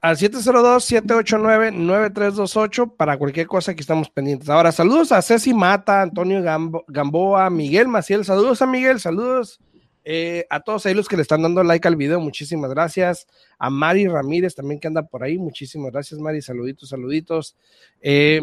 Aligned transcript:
Al 0.00 0.16
702-789-9328 0.16 2.96
para 2.96 3.18
cualquier 3.18 3.46
cosa 3.46 3.74
que 3.74 3.80
estamos 3.80 4.10
pendientes. 4.10 4.48
Ahora, 4.48 4.72
saludos 4.72 5.12
a 5.12 5.22
Ceci 5.22 5.54
Mata, 5.54 6.02
Antonio 6.02 6.42
Gamboa, 6.88 7.48
Miguel 7.50 7.86
Maciel, 7.88 8.24
saludos 8.24 8.62
a 8.62 8.66
Miguel, 8.66 9.00
saludos 9.00 9.60
eh, 10.04 10.46
a 10.48 10.60
todos 10.60 10.86
ahí 10.86 10.94
los 10.94 11.08
que 11.08 11.16
le 11.16 11.22
están 11.22 11.42
dando 11.42 11.62
like 11.62 11.86
al 11.86 11.96
video, 11.96 12.20
muchísimas 12.20 12.70
gracias. 12.70 13.26
A 13.58 13.68
Mari 13.70 14.08
Ramírez 14.08 14.54
también 14.54 14.80
que 14.80 14.88
anda 14.88 15.02
por 15.02 15.22
ahí, 15.22 15.38
muchísimas 15.38 15.92
gracias 15.92 16.18
Mari, 16.20 16.42
saluditos, 16.42 16.88
saluditos. 16.88 17.56
Eh, 18.00 18.40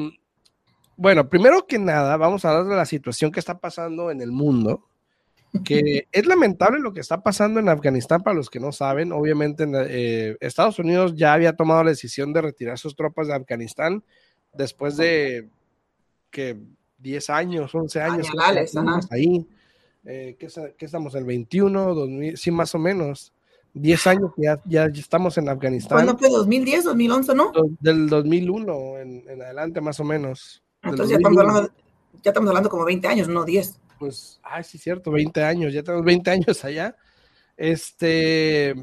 bueno, 0.97 1.29
primero 1.29 1.65
que 1.67 1.79
nada, 1.79 2.15
vamos 2.17 2.45
a 2.45 2.51
hablar 2.51 2.67
de 2.67 2.75
la 2.75 2.85
situación 2.85 3.31
que 3.31 3.39
está 3.39 3.59
pasando 3.59 4.11
en 4.11 4.21
el 4.21 4.31
mundo 4.31 4.83
que 5.63 6.07
es 6.11 6.25
lamentable 6.25 6.79
lo 6.79 6.93
que 6.93 6.99
está 6.99 7.21
pasando 7.21 7.59
en 7.59 7.69
Afganistán 7.69 8.23
para 8.23 8.35
los 8.35 8.49
que 8.49 8.59
no 8.59 8.71
saben. 8.71 9.11
Obviamente, 9.11 9.65
eh, 9.87 10.37
Estados 10.39 10.79
Unidos 10.79 11.13
ya 11.15 11.33
había 11.33 11.55
tomado 11.55 11.83
la 11.83 11.91
decisión 11.91 12.33
de 12.33 12.41
retirar 12.41 12.77
sus 12.77 12.95
tropas 12.95 13.27
de 13.27 13.35
Afganistán 13.35 14.03
después 14.53 14.97
de 14.97 15.49
que 16.29 16.57
10 16.99 17.29
años, 17.29 17.73
11 17.73 18.01
años 18.01 18.27
ahí. 19.11 19.47
Eh, 20.05 20.35
¿qué, 20.39 20.47
estamos? 20.85 21.15
¿El 21.15 21.25
21? 21.25 21.93
2000, 21.95 22.37
sí, 22.37 22.51
más 22.51 22.75
o 22.75 22.79
menos. 22.79 23.33
10 23.73 24.07
años 24.07 24.31
que 24.35 24.43
ya, 24.43 24.61
ya, 24.65 24.85
estamos 24.85 25.37
en 25.37 25.49
Afganistán. 25.49 25.97
¿Cuándo 25.97 26.17
fue? 26.17 26.29
¿2010, 26.29 26.83
2011, 26.83 27.35
no? 27.35 27.51
Del 27.79 28.07
2001 28.07 28.99
en, 28.99 29.23
en 29.27 29.41
adelante, 29.41 29.81
más 29.81 29.99
o 29.99 30.03
menos. 30.03 30.63
Entonces 30.81 31.09
ya 31.09 31.15
estamos, 31.17 31.39
hablando, 31.39 31.69
ya 32.23 32.31
estamos 32.31 32.47
hablando 32.49 32.69
como 32.69 32.85
20 32.85 33.07
años, 33.07 33.27
no 33.27 33.43
10 33.43 33.79
pues, 34.05 34.39
ay, 34.43 34.63
sí, 34.63 34.77
cierto, 34.77 35.09
20 35.09 35.43
años, 35.43 35.73
ya 35.73 35.81
tenemos 35.81 36.05
20 36.05 36.29
años 36.29 36.63
allá. 36.63 36.95
Este, 37.57 38.75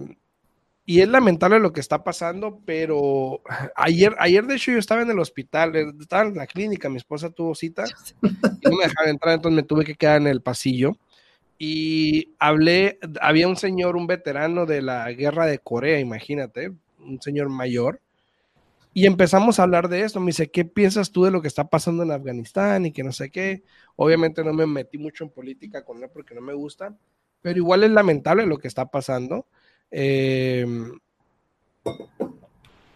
y 0.85 1.01
es 1.01 1.09
lamentable 1.09 1.61
lo 1.61 1.73
que 1.73 1.79
está 1.79 2.03
pasando, 2.03 2.61
pero 2.67 3.41
ayer, 3.77 4.17
ayer 4.19 4.45
de 4.45 4.57
hecho 4.57 4.73
yo 4.73 4.79
estaba 4.79 5.03
en 5.03 5.11
el 5.11 5.21
hospital, 5.21 5.77
eh, 5.77 5.93
estaba 6.01 6.25
en 6.25 6.35
la 6.35 6.47
clínica, 6.49 6.89
mi 6.89 6.97
esposa 6.97 7.31
tuvo 7.31 7.55
cita 7.55 7.85
y 8.21 8.69
no 8.69 8.77
me 8.77 8.85
dejaron 8.85 9.11
entrar, 9.11 9.35
entonces 9.35 9.57
me 9.57 9.63
tuve 9.63 9.85
que 9.85 9.95
quedar 9.95 10.21
en 10.21 10.27
el 10.27 10.43
pasillo. 10.43 10.97
Y 11.57 12.35
hablé, 12.41 12.99
había 13.21 13.47
un 13.47 13.57
señor, 13.57 13.95
un 13.95 14.09
veterano 14.09 14.67
de 14.67 14.83
la 14.83 15.13
guerra 15.13 15.47
de 15.47 15.61
Corea, 15.61 16.01
imagínate, 16.01 16.73
un 16.99 17.23
señor 17.23 17.49
mayor, 17.49 18.01
y 18.95 19.07
empezamos 19.07 19.59
a 19.59 19.63
hablar 19.63 19.89
de 19.89 20.03
esto. 20.03 20.21
Me 20.21 20.27
dice, 20.27 20.51
¿qué 20.51 20.65
piensas 20.65 21.13
tú 21.13 21.25
de 21.25 21.31
lo 21.31 21.41
que 21.41 21.49
está 21.49 21.69
pasando 21.69 22.03
en 22.03 22.11
Afganistán 22.11 22.87
y 22.87 22.93
que 22.93 23.03
no 23.03 23.13
sé 23.13 23.31
qué? 23.31 23.63
Obviamente 23.97 24.45
no 24.45 24.53
me 24.53 24.67
metí 24.67 24.99
mucho 24.99 25.25
en 25.25 25.31
política 25.31 25.85
con 25.85 26.03
él 26.03 26.11
porque 26.13 26.35
no 26.35 26.41
me 26.41 26.55
gusta, 26.55 26.97
pero 27.41 27.59
igual 27.59 27.85
es 27.85 27.91
lamentable 27.91 28.47
lo 28.47 28.59
que 28.59 28.69
está 28.69 28.87
pasando. 28.87 29.47
Eh, 29.91 30.67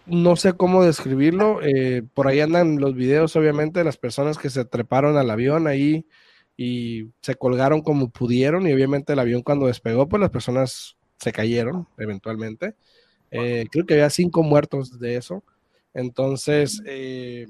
no 0.06 0.36
sé 0.36 0.52
cómo 0.52 0.84
describirlo. 0.84 1.60
Eh, 1.62 2.02
por 2.14 2.28
ahí 2.28 2.40
andan 2.40 2.78
los 2.78 2.94
videos, 2.94 3.34
obviamente, 3.36 3.80
de 3.80 3.84
las 3.84 3.96
personas 3.96 4.38
que 4.38 4.50
se 4.50 4.64
treparon 4.64 5.16
al 5.16 5.30
avión 5.30 5.66
ahí 5.66 6.06
y 6.56 7.10
se 7.20 7.34
colgaron 7.34 7.82
como 7.82 8.10
pudieron 8.10 8.66
y 8.66 8.72
obviamente 8.72 9.12
el 9.12 9.18
avión 9.18 9.42
cuando 9.42 9.66
despegó, 9.66 10.08
pues 10.08 10.20
las 10.20 10.30
personas 10.30 10.96
se 11.18 11.32
cayeron 11.32 11.86
eventualmente. 11.98 12.74
Eh, 13.30 13.66
creo 13.70 13.84
que 13.84 13.94
había 13.94 14.10
cinco 14.10 14.42
muertos 14.42 14.98
de 14.98 15.16
eso. 15.16 15.42
Entonces, 15.96 16.82
eh, 16.84 17.46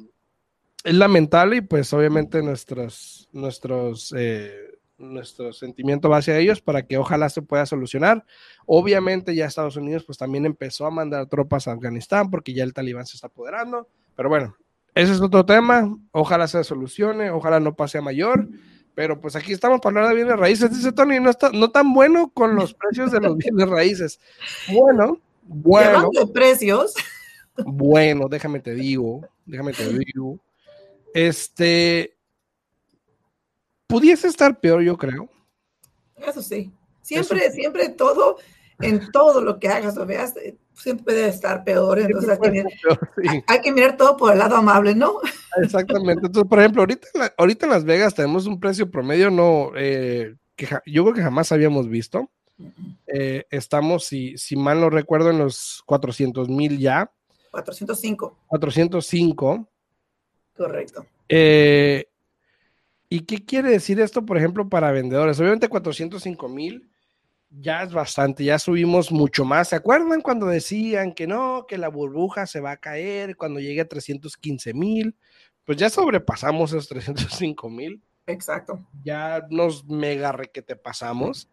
es 0.84 0.94
lamentable 0.94 1.56
y 1.56 1.60
pues 1.62 1.92
obviamente 1.92 2.40
nuestros, 2.44 3.28
nuestros, 3.32 4.14
eh, 4.16 4.78
nuestro 4.98 5.52
sentimiento 5.52 6.08
va 6.08 6.18
hacia 6.18 6.38
ellos 6.38 6.60
para 6.60 6.86
que 6.86 6.96
ojalá 6.96 7.28
se 7.28 7.42
pueda 7.42 7.66
solucionar. 7.66 8.24
Obviamente 8.64 9.34
ya 9.34 9.46
Estados 9.46 9.74
Unidos 9.74 10.04
pues 10.04 10.16
también 10.16 10.46
empezó 10.46 10.86
a 10.86 10.92
mandar 10.92 11.26
tropas 11.26 11.66
a 11.66 11.72
Afganistán 11.72 12.30
porque 12.30 12.54
ya 12.54 12.62
el 12.62 12.72
talibán 12.72 13.04
se 13.04 13.16
está 13.16 13.26
apoderando, 13.26 13.88
pero 14.14 14.28
bueno, 14.28 14.56
ese 14.94 15.12
es 15.12 15.20
otro 15.20 15.44
tema, 15.44 15.98
ojalá 16.12 16.46
se 16.46 16.62
solucione, 16.62 17.30
ojalá 17.30 17.58
no 17.58 17.74
pase 17.74 17.98
a 17.98 18.02
mayor. 18.02 18.48
Pero 18.94 19.20
pues 19.20 19.34
aquí 19.34 19.52
estamos 19.52 19.80
para 19.80 19.98
hablar 19.98 20.10
de 20.10 20.22
bienes 20.22 20.38
raíces. 20.38 20.70
Dice 20.70 20.92
Tony, 20.92 21.18
no 21.18 21.30
está 21.30 21.50
no 21.50 21.70
tan 21.70 21.92
bueno 21.92 22.30
con 22.32 22.54
los 22.54 22.74
precios 22.74 23.10
de 23.10 23.20
los 23.20 23.36
bienes 23.36 23.68
raíces. 23.68 24.20
Bueno, 24.72 25.18
bueno. 25.42 26.08
de 26.12 26.26
precios. 26.28 26.94
Bueno, 27.64 28.28
déjame 28.28 28.60
te 28.60 28.74
digo, 28.74 29.26
déjame 29.44 29.72
te 29.72 29.88
digo. 29.88 30.38
Este, 31.14 32.16
pudiese 33.86 34.28
estar 34.28 34.60
peor, 34.60 34.82
yo 34.82 34.96
creo. 34.96 35.28
Eso 36.16 36.42
sí. 36.42 36.72
Siempre, 37.02 37.50
siempre 37.52 37.88
todo, 37.90 38.38
en 38.80 39.10
todo 39.12 39.40
lo 39.40 39.58
que 39.58 39.68
hagas 39.68 39.96
o 39.96 40.04
veas, 40.04 40.36
eh, 40.36 40.56
siempre 40.74 41.14
debe 41.14 41.28
estar 41.28 41.64
peor. 41.64 42.00
Entonces 42.00 42.38
hay 43.46 43.60
que, 43.60 43.72
mirar, 43.72 43.96
todo 43.96 44.16
por 44.16 44.32
el 44.32 44.38
lado 44.38 44.56
amable, 44.56 44.94
¿no? 44.94 45.20
Exactamente. 45.62 46.26
Entonces, 46.26 46.48
por 46.48 46.58
ejemplo, 46.58 46.82
ahorita, 46.82 47.08
ahorita 47.38 47.66
en 47.66 47.72
Las 47.72 47.84
Vegas 47.84 48.14
tenemos 48.14 48.46
un 48.46 48.58
precio 48.58 48.90
promedio, 48.90 49.30
no, 49.30 49.70
eh, 49.76 50.34
que 50.56 50.66
yo 50.86 51.04
creo 51.04 51.14
que 51.14 51.22
jamás 51.22 51.52
habíamos 51.52 51.88
visto. 51.88 52.28
Eh, 53.06 53.44
estamos, 53.50 54.04
si, 54.04 54.36
si 54.38 54.56
mal 54.56 54.80
no 54.80 54.90
recuerdo, 54.90 55.30
en 55.30 55.38
los 55.38 55.82
400 55.86 56.48
mil 56.48 56.78
ya. 56.78 57.10
405. 57.62 58.36
405. 58.46 59.68
Correcto. 60.56 61.06
Eh, 61.28 62.06
¿Y 63.08 63.20
qué 63.20 63.44
quiere 63.44 63.70
decir 63.70 64.00
esto, 64.00 64.24
por 64.24 64.36
ejemplo, 64.36 64.68
para 64.68 64.91
vendedores? 64.91 65.38
Obviamente 65.41 65.68
405 65.68 66.48
mil 66.48 66.91
ya 67.48 67.82
es 67.82 67.92
bastante, 67.92 68.44
ya 68.44 68.58
subimos 68.58 69.12
mucho 69.12 69.44
más. 69.44 69.68
¿Se 69.68 69.76
acuerdan 69.76 70.20
cuando 70.20 70.47
decían 70.47 71.14
que 71.14 71.26
no, 71.26 71.66
que 71.66 71.78
la 71.78 71.88
burbuja 71.88 72.47
se 72.47 72.60
va 72.60 72.72
a 72.72 72.76
caer 72.76 73.36
cuando 73.36 73.60
llegue 73.60 73.80
a 73.80 73.88
315 73.88 74.74
mil? 74.74 75.16
Pues 75.64 75.78
ya 75.78 75.88
sobrepasamos 75.88 76.72
esos 76.72 76.88
305 76.88 77.70
mil. 77.70 78.02
Exacto. 78.26 78.84
Ya 79.04 79.47
nos 79.50 79.86
mega 79.86 80.32
requete 80.32 80.76
pasamos. 80.76 81.48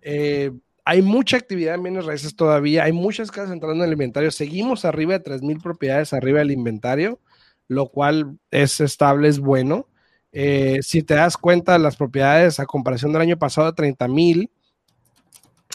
Eh, 0.00 0.52
hay 0.84 1.02
mucha 1.02 1.36
actividad 1.36 1.74
en 1.74 1.82
bienes 1.82 2.04
raíces 2.04 2.34
todavía, 2.34 2.84
hay 2.84 2.92
muchas 2.92 3.30
casas 3.30 3.52
entrando 3.52 3.84
en 3.84 3.88
el 3.88 3.92
inventario, 3.92 4.30
seguimos 4.30 4.84
arriba 4.84 5.18
de 5.18 5.24
3.000 5.24 5.62
propiedades 5.62 6.12
arriba 6.12 6.40
del 6.40 6.50
inventario, 6.50 7.20
lo 7.68 7.88
cual 7.88 8.38
es 8.50 8.80
estable, 8.80 9.28
es 9.28 9.38
bueno. 9.38 9.86
Eh, 10.32 10.78
si 10.82 11.02
te 11.02 11.14
das 11.14 11.36
cuenta, 11.36 11.78
las 11.78 11.96
propiedades 11.96 12.58
a 12.58 12.66
comparación 12.66 13.12
del 13.12 13.22
año 13.22 13.38
pasado 13.38 13.70
de 13.70 13.82
30.000 13.82 14.50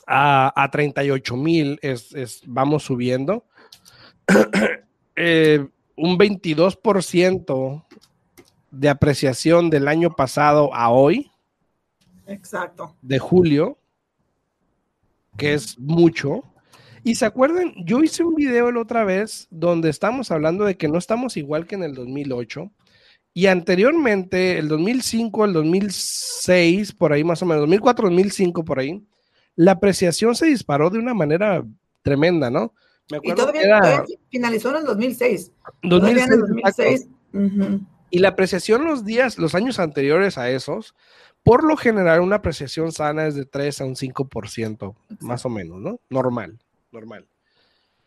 a, 0.05 0.63
a 0.63 0.71
38.000 0.71 1.79
es, 1.81 2.13
es, 2.13 2.41
vamos 2.45 2.83
subiendo. 2.83 3.45
Eh, 5.19 5.67
un 5.95 6.15
22% 6.19 7.85
de 8.69 8.87
apreciación 8.87 9.71
del 9.71 9.87
año 9.87 10.15
pasado 10.15 10.71
a 10.75 10.91
hoy. 10.91 11.31
Exacto. 12.27 12.95
De 13.01 13.17
julio 13.17 13.79
que 15.37 15.53
es 15.53 15.77
mucho. 15.79 16.43
Y 17.03 17.15
se 17.15 17.25
acuerdan, 17.25 17.73
yo 17.85 18.03
hice 18.03 18.23
un 18.23 18.35
video 18.35 18.71
la 18.71 18.81
otra 18.81 19.05
vez 19.05 19.47
donde 19.49 19.89
estamos 19.89 20.31
hablando 20.31 20.65
de 20.65 20.75
que 20.75 20.87
no 20.87 20.97
estamos 20.97 21.37
igual 21.37 21.65
que 21.65 21.75
en 21.75 21.83
el 21.83 21.93
2008. 21.93 22.71
Y 23.33 23.45
anteriormente, 23.45 24.57
el 24.57 24.67
2005, 24.67 25.45
el 25.45 25.53
2006, 25.53 26.91
por 26.93 27.13
ahí 27.13 27.23
más 27.23 27.41
o 27.41 27.45
menos, 27.45 27.61
2004, 27.61 28.09
2005, 28.09 28.65
por 28.65 28.79
ahí, 28.79 29.01
la 29.55 29.73
apreciación 29.73 30.35
se 30.35 30.47
disparó 30.47 30.89
de 30.89 30.99
una 30.99 31.13
manera 31.13 31.63
tremenda, 32.01 32.49
¿no? 32.49 32.73
Me 33.09 33.17
acuerdo 33.17 33.43
y 33.43 33.45
todavía, 33.45 33.61
que 33.61 33.67
era... 33.67 34.05
finalizó 34.29 34.71
en 34.71 34.75
el 34.77 34.85
2006. 34.85 35.51
2006 35.83 36.27
en 36.27 36.33
el 36.33 36.39
2006. 36.39 37.07
Y 38.09 38.19
la 38.19 38.29
apreciación 38.29 38.85
los 38.85 39.05
días, 39.05 39.37
los 39.37 39.55
años 39.55 39.79
anteriores 39.79 40.37
a 40.37 40.49
esos, 40.49 40.95
por 41.43 41.63
lo 41.63 41.77
general 41.77 42.21
una 42.21 42.37
apreciación 42.37 42.91
sana 42.91 43.27
es 43.27 43.35
de 43.35 43.45
3 43.45 43.81
a 43.81 43.85
un 43.85 43.95
5%, 43.95 44.95
más 45.21 45.45
o 45.45 45.49
menos, 45.49 45.79
¿no? 45.79 45.99
Normal, 46.09 46.59
normal. 46.91 47.27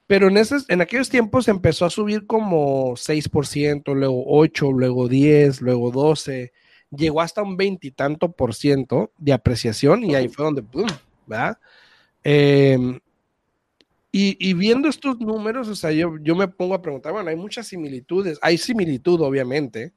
Pero 0.07 0.29
en, 0.29 0.37
esos, 0.37 0.69
en 0.69 0.81
aquellos 0.81 1.09
tiempos 1.09 1.49
empezó 1.49 1.85
a 1.85 1.91
subir 1.91 2.27
como 2.27 2.97
6%, 2.97 3.95
luego 3.95 4.25
8, 4.27 4.73
luego 4.73 5.09
10, 5.09 5.61
luego 5.61 5.91
12, 5.91 6.53
llegó 6.91 7.21
hasta 7.21 7.43
un 7.43 7.57
veintitanto 7.57 8.33
por 8.33 8.55
ciento 8.55 9.13
de 9.19 9.33
apreciación 9.33 10.05
y 10.05 10.15
ahí 10.15 10.29
fue 10.29 10.45
donde, 10.45 10.63
¡pum! 10.63 10.89
¿verdad? 11.27 11.59
Em, 12.25 12.99
y, 14.13 14.55
viendo 14.55 14.89
estos 14.89 15.21
números, 15.21 15.69
o 15.69 15.77
sea, 15.77 15.93
yo, 15.93 16.17
yo 16.21 16.35
me 16.35 16.49
pongo 16.49 16.75
a 16.75 16.83
preguntar, 16.83 17.13
bueno, 17.13 17.31
hay 17.31 17.37
muchas 17.37 17.69
similitudes, 17.69 18.39
hay 18.43 18.59
similitud 18.59 19.21
obviamente, 19.21 19.93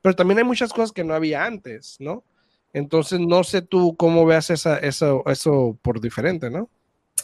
pero 0.00 0.16
también 0.16 0.38
hay 0.38 0.44
muchas 0.44 0.72
cosas 0.72 0.92
que 0.92 1.04
no 1.04 1.14
había 1.14 1.44
antes, 1.44 1.96
¿no? 1.98 2.24
Entonces, 2.72 3.20
no 3.20 3.44
sé 3.44 3.60
tú 3.60 3.96
cómo 3.96 4.24
veas 4.24 4.48
esa, 4.48 4.78
eso, 4.78 5.22
eso 5.26 5.78
por 5.82 6.00
diferente, 6.00 6.48
¿no? 6.48 6.70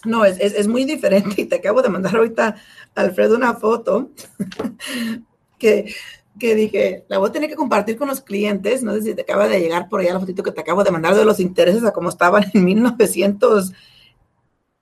No, 0.04 0.24
es, 0.24 0.38
es, 0.38 0.68
muy 0.68 0.84
diferente 0.84 1.40
y 1.40 1.46
te 1.46 1.56
acabo 1.56 1.80
de 1.80 1.88
mandar 1.88 2.16
ahorita, 2.16 2.56
Alfredo, 2.94 3.34
una 3.36 3.54
foto 3.54 4.10
que, 5.58 5.94
que 6.38 6.54
dije, 6.54 7.04
la 7.08 7.16
voy 7.18 7.30
a 7.30 7.32
tener 7.32 7.48
que 7.48 7.56
compartir 7.56 7.96
con 7.96 8.08
los 8.08 8.20
clientes, 8.20 8.82
no 8.82 8.92
sé 8.92 9.02
si 9.02 9.14
te 9.14 9.22
acaba 9.22 9.48
de 9.48 9.58
llegar 9.58 9.88
por 9.88 10.00
allá 10.00 10.12
la 10.12 10.20
fotito 10.20 10.42
que 10.42 10.52
te 10.52 10.60
acabo 10.60 10.84
de 10.84 10.90
mandar 10.90 11.14
de 11.14 11.24
los 11.24 11.40
intereses 11.40 11.82
a 11.84 11.92
cómo 11.92 12.10
estaban 12.10 12.44
en 12.52 12.64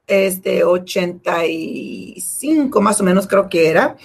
1985 0.07 2.17
este, 2.17 2.83
más 2.83 3.01
o 3.01 3.05
menos 3.05 3.27
creo 3.27 3.49
que 3.49 3.69
era. 3.69 3.97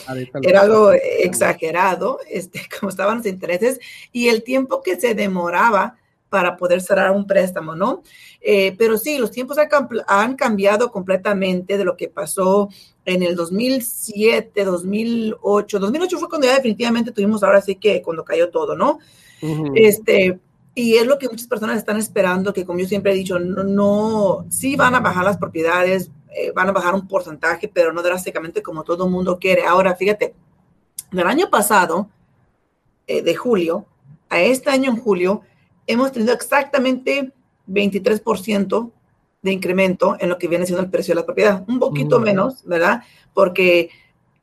Era 0.42 0.62
algo 0.62 0.92
exagerado, 0.92 2.20
este, 2.30 2.62
como 2.80 2.90
estaban 2.90 3.18
los 3.18 3.28
intereses 3.28 3.80
y 4.12 4.30
el 4.30 4.44
tiempo 4.44 4.82
que 4.82 5.00
se 5.00 5.14
demoraba 5.14 5.96
para 6.30 6.58
poder 6.58 6.82
cerrar 6.82 7.12
un 7.12 7.26
préstamo, 7.26 7.76
¿no? 7.76 8.04
Eh, 8.40 8.76
pero 8.78 8.98
sí, 8.98 9.18
los 9.18 9.32
tiempos 9.32 9.58
han 10.08 10.36
cambiado 10.36 10.92
completamente 10.92 11.78
de 11.78 11.84
lo 11.84 11.98
que 11.98 12.08
pasó 12.08 12.70
en 13.04 13.24
el 13.24 13.36
2007, 13.36 14.64
2008. 14.64 15.80
2008 15.80 16.20
fue 16.20 16.30
cuando 16.30 16.48
ya 16.48 16.56
definitivamente 16.56 17.12
tuvimos 17.12 17.44
ahora 17.44 17.62
sí 17.62 17.76
que 17.76 18.04
cuando 18.04 18.24
cayó 18.24 18.50
todo, 18.50 18.76
¿no? 18.76 19.00
Este, 19.74 20.38
y 20.80 20.96
es 20.96 21.06
lo 21.06 21.20
que 21.20 21.28
muchas 21.28 21.48
personas 21.48 21.78
están 21.78 21.98
esperando, 21.98 22.54
que 22.54 22.66
como 22.66 22.80
yo 22.80 22.88
siempre 22.88 23.12
he 23.12 23.16
dicho, 23.16 23.38
no, 23.38 23.64
no 23.64 24.46
sí 24.50 24.78
van 24.78 24.96
a 24.96 25.02
bajar 25.02 25.26
las 25.26 25.36
propiedades, 25.36 26.10
eh, 26.34 26.54
van 26.56 26.70
a 26.70 26.72
bajar 26.72 26.94
un 26.94 27.06
porcentaje, 27.06 27.68
pero 27.68 27.92
no 27.92 28.02
drásticamente 28.02 28.64
como 28.64 28.86
todo 28.86 29.04
el 29.04 29.12
mundo 29.12 29.40
quiere. 29.40 29.66
Ahora, 29.66 29.94
fíjate, 29.96 30.34
del 31.12 31.28
año 31.28 31.50
pasado, 31.50 32.10
eh, 33.08 33.22
de 33.22 33.36
julio, 33.36 33.88
a 34.30 34.40
este 34.40 34.70
año 34.70 34.92
en 34.92 34.98
julio, 34.98 35.42
hemos 35.86 36.14
tenido 36.14 36.34
exactamente 36.34 37.34
23% 37.68 38.92
de 39.42 39.52
incremento 39.52 40.16
en 40.18 40.30
lo 40.30 40.38
que 40.38 40.48
viene 40.48 40.66
siendo 40.66 40.82
el 40.82 40.90
precio 40.90 41.14
de 41.14 41.20
la 41.20 41.26
propiedad. 41.26 41.66
Un 41.68 41.80
poquito 41.80 42.22
menos, 42.22 42.64
¿verdad? 42.64 43.04
Porque 43.34 43.90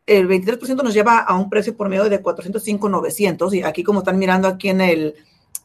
el 0.04 0.28
23% 0.28 0.82
nos 0.82 0.92
lleva 0.92 1.20
a 1.20 1.34
un 1.34 1.48
precio 1.48 1.74
por 1.74 1.88
medio 1.88 2.10
de 2.10 2.20
405,900 2.20 3.54
y 3.54 3.62
aquí 3.62 3.82
como 3.82 4.00
están 4.00 4.18
mirando 4.18 4.48
aquí 4.48 4.68
en 4.68 4.82
el, 4.82 5.14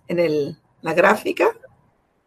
en 0.07 0.19
el, 0.19 0.60
la 0.81 0.93
gráfica, 0.93 1.57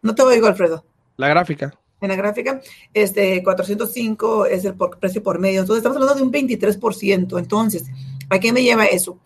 no 0.01 0.13
te 0.13 0.21
oigo, 0.21 0.47
Alfredo. 0.47 0.85
La 1.17 1.27
gráfica. 1.29 1.73
En 2.01 2.09
la 2.09 2.15
gráfica, 2.15 2.61
este 2.93 3.41
405 3.43 4.45
es 4.45 4.65
el 4.65 4.75
precio 4.75 5.23
por 5.23 5.39
medio. 5.39 5.61
Entonces, 5.61 5.79
estamos 5.79 5.97
hablando 5.97 6.15
de 6.15 6.23
un 6.23 6.31
23%. 6.31 7.39
Entonces, 7.39 7.85
¿a 8.29 8.39
qué 8.39 8.51
me 8.51 8.61
lleva 8.61 8.85
eso? 8.85 9.19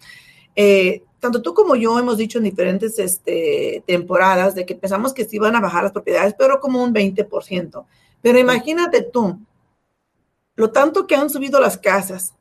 Eh, 0.55 1.03
tanto 1.19 1.41
tú 1.41 1.53
como 1.53 1.75
yo 1.75 1.99
hemos 1.99 2.17
dicho 2.17 2.37
en 2.37 2.45
diferentes 2.45 2.97
este, 2.99 3.83
temporadas 3.85 4.55
de 4.55 4.65
que 4.65 4.75
pensamos 4.75 5.13
que 5.13 5.25
sí 5.25 5.37
van 5.37 5.55
a 5.55 5.61
bajar 5.61 5.83
las 5.83 5.91
propiedades, 5.91 6.35
pero 6.37 6.59
como 6.59 6.83
un 6.83 6.93
20%. 6.93 7.85
Pero 8.21 8.39
imagínate 8.39 9.01
tú, 9.01 9.39
lo 10.55 10.71
tanto 10.71 11.07
que 11.07 11.15
han 11.15 11.29
subido 11.29 11.59
las 11.59 11.77
casas, 11.77 12.33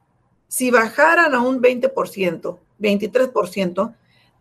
si 0.46 0.70
bajaran 0.70 1.34
a 1.34 1.40
un 1.40 1.60
20%, 1.60 2.58
23%, 2.80 3.94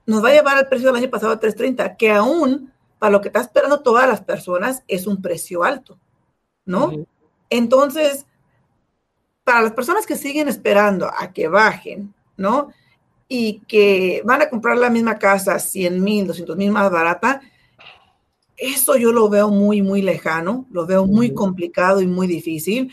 nos 0.07 0.24
va 0.24 0.30
a 0.30 0.33
llevar 0.33 0.57
al 0.57 0.68
precio 0.68 0.88
del 0.88 0.95
año 0.95 1.12
pasado 1.12 1.33
a 1.33 1.39
330, 1.39 1.95
que 1.95 2.09
aún 2.12 2.74
para 2.98 3.12
lo 3.12 3.21
que 3.21 3.27
está 3.27 3.42
esperando 3.42 3.81
todas 3.81 4.07
las 4.07 4.21
personas 4.21 4.83
es 4.88 5.06
un 5.06 5.21
precio 5.21 5.63
alto, 5.63 6.00
¿no? 6.65 7.06
Entonces, 7.51 8.25
para 9.44 9.62
las 9.62 9.74
personas 9.74 10.07
que 10.07 10.15
siguen 10.15 10.48
esperando 10.48 11.07
a 11.15 11.31
que 11.31 11.48
bajen, 11.48 12.12
¿no? 12.36 12.69
y 13.27 13.59
que 13.68 14.21
van 14.25 14.42
a 14.42 14.50
comprar 14.50 14.77
la 14.77 14.89
misma 14.89 15.18
casa 15.18 15.59
100 15.59 16.01
mil, 16.01 16.27
200 16.27 16.56
mil 16.56 16.71
más 16.71 16.89
barata, 16.92 17.42
eso 18.56 18.95
yo 18.95 19.12
lo 19.12 19.30
veo 19.30 19.50
muy, 19.50 19.81
muy 19.81 20.01
lejano, 20.01 20.65
lo 20.71 20.86
veo 20.86 21.06
muy 21.06 21.33
complicado 21.33 22.01
y 22.01 22.07
muy 22.07 22.25
difícil. 22.25 22.92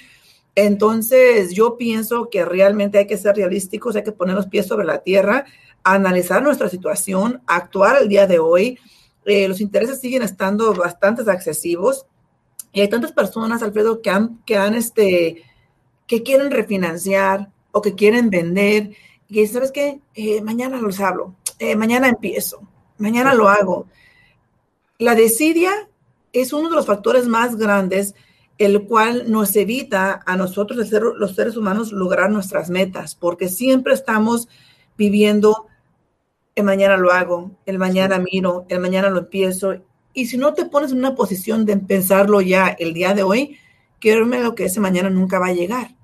Entonces, 0.57 1.55
yo 1.55 1.77
pienso 1.77 2.29
que 2.31 2.45
realmente 2.45 2.99
hay 2.99 3.07
que 3.07 3.17
ser 3.17 3.37
realísticos, 3.37 3.97
hay 3.97 4.05
que 4.05 4.13
poner 4.13 4.35
los 4.35 4.47
pies 4.47 4.67
sobre 4.67 4.87
la 4.87 5.03
tierra, 5.03 5.47
analizar 5.85 6.43
nuestra 6.43 6.69
situación, 6.69 7.43
actuar 7.47 8.03
el 8.03 8.09
día 8.09 8.27
de 8.27 8.39
hoy. 8.39 8.79
Eh, 9.25 9.47
los 9.49 9.61
intereses 9.61 10.01
siguen 10.01 10.23
estando 10.23 10.75
bastante 10.75 11.23
excesivos 11.31 12.07
y 12.73 12.81
hay 12.81 12.89
tantas 12.89 13.13
personas, 13.13 13.63
Alfredo, 13.63 14.03
que 14.03 14.11
han, 14.11 14.43
que 14.45 14.57
han, 14.57 14.75
este, 14.75 15.45
que 16.07 16.23
quieren 16.23 16.51
refinanciar 16.51 17.51
o 17.71 17.81
que 17.81 17.95
quieren 17.95 18.31
vender 18.31 18.91
y 19.29 19.47
¿sabes 19.47 19.73
qué? 19.73 20.01
Eh, 20.15 20.43
mañana 20.43 20.81
los 20.81 21.01
hablo, 21.01 21.35
eh, 21.59 21.77
mañana 21.77 22.09
empiezo, 22.09 22.63
mañana 22.99 23.35
lo 23.35 23.49
hago. 23.49 23.87
La 24.99 25.15
desidia 25.15 25.73
es 26.33 26.53
uno 26.53 26.69
de 26.69 26.77
los 26.77 26.87
factores 26.87 27.27
más 27.27 27.57
grandes, 27.57 28.15
el 28.59 28.85
cual 28.85 29.31
nos 29.31 29.57
evita 29.57 30.23
a 30.27 30.37
nosotros, 30.37 30.79
los 31.17 31.35
seres 31.35 31.57
humanos, 31.57 31.93
lograr 31.93 32.31
nuestras 32.31 32.71
metas, 32.71 33.15
porque 33.15 33.49
siempre 33.49 33.95
estamos 33.95 34.49
viviendo, 34.97 35.67
el 36.55 36.65
mañana 36.65 36.97
lo 36.97 37.11
hago, 37.13 37.51
el 37.67 37.79
mañana 37.79 38.19
miro, 38.19 38.65
el 38.69 38.81
mañana 38.81 39.11
lo 39.11 39.21
empiezo. 39.21 39.75
Y 40.13 40.27
si 40.27 40.37
no 40.37 40.55
te 40.55 40.67
pones 40.67 40.93
en 40.93 40.99
una 40.99 41.15
posición 41.15 41.67
de 41.67 41.77
pensarlo 41.77 42.41
ya 42.41 42.69
el 42.69 42.95
día 42.95 43.15
de 43.15 43.23
hoy, 43.23 43.59
quiero 43.99 44.25
lo 44.25 44.55
que 44.55 44.67
ese 44.67 44.81
mañana 44.81 45.11
nunca 45.11 45.39
va 45.39 45.49
a 45.49 45.53
llegar. 45.53 45.95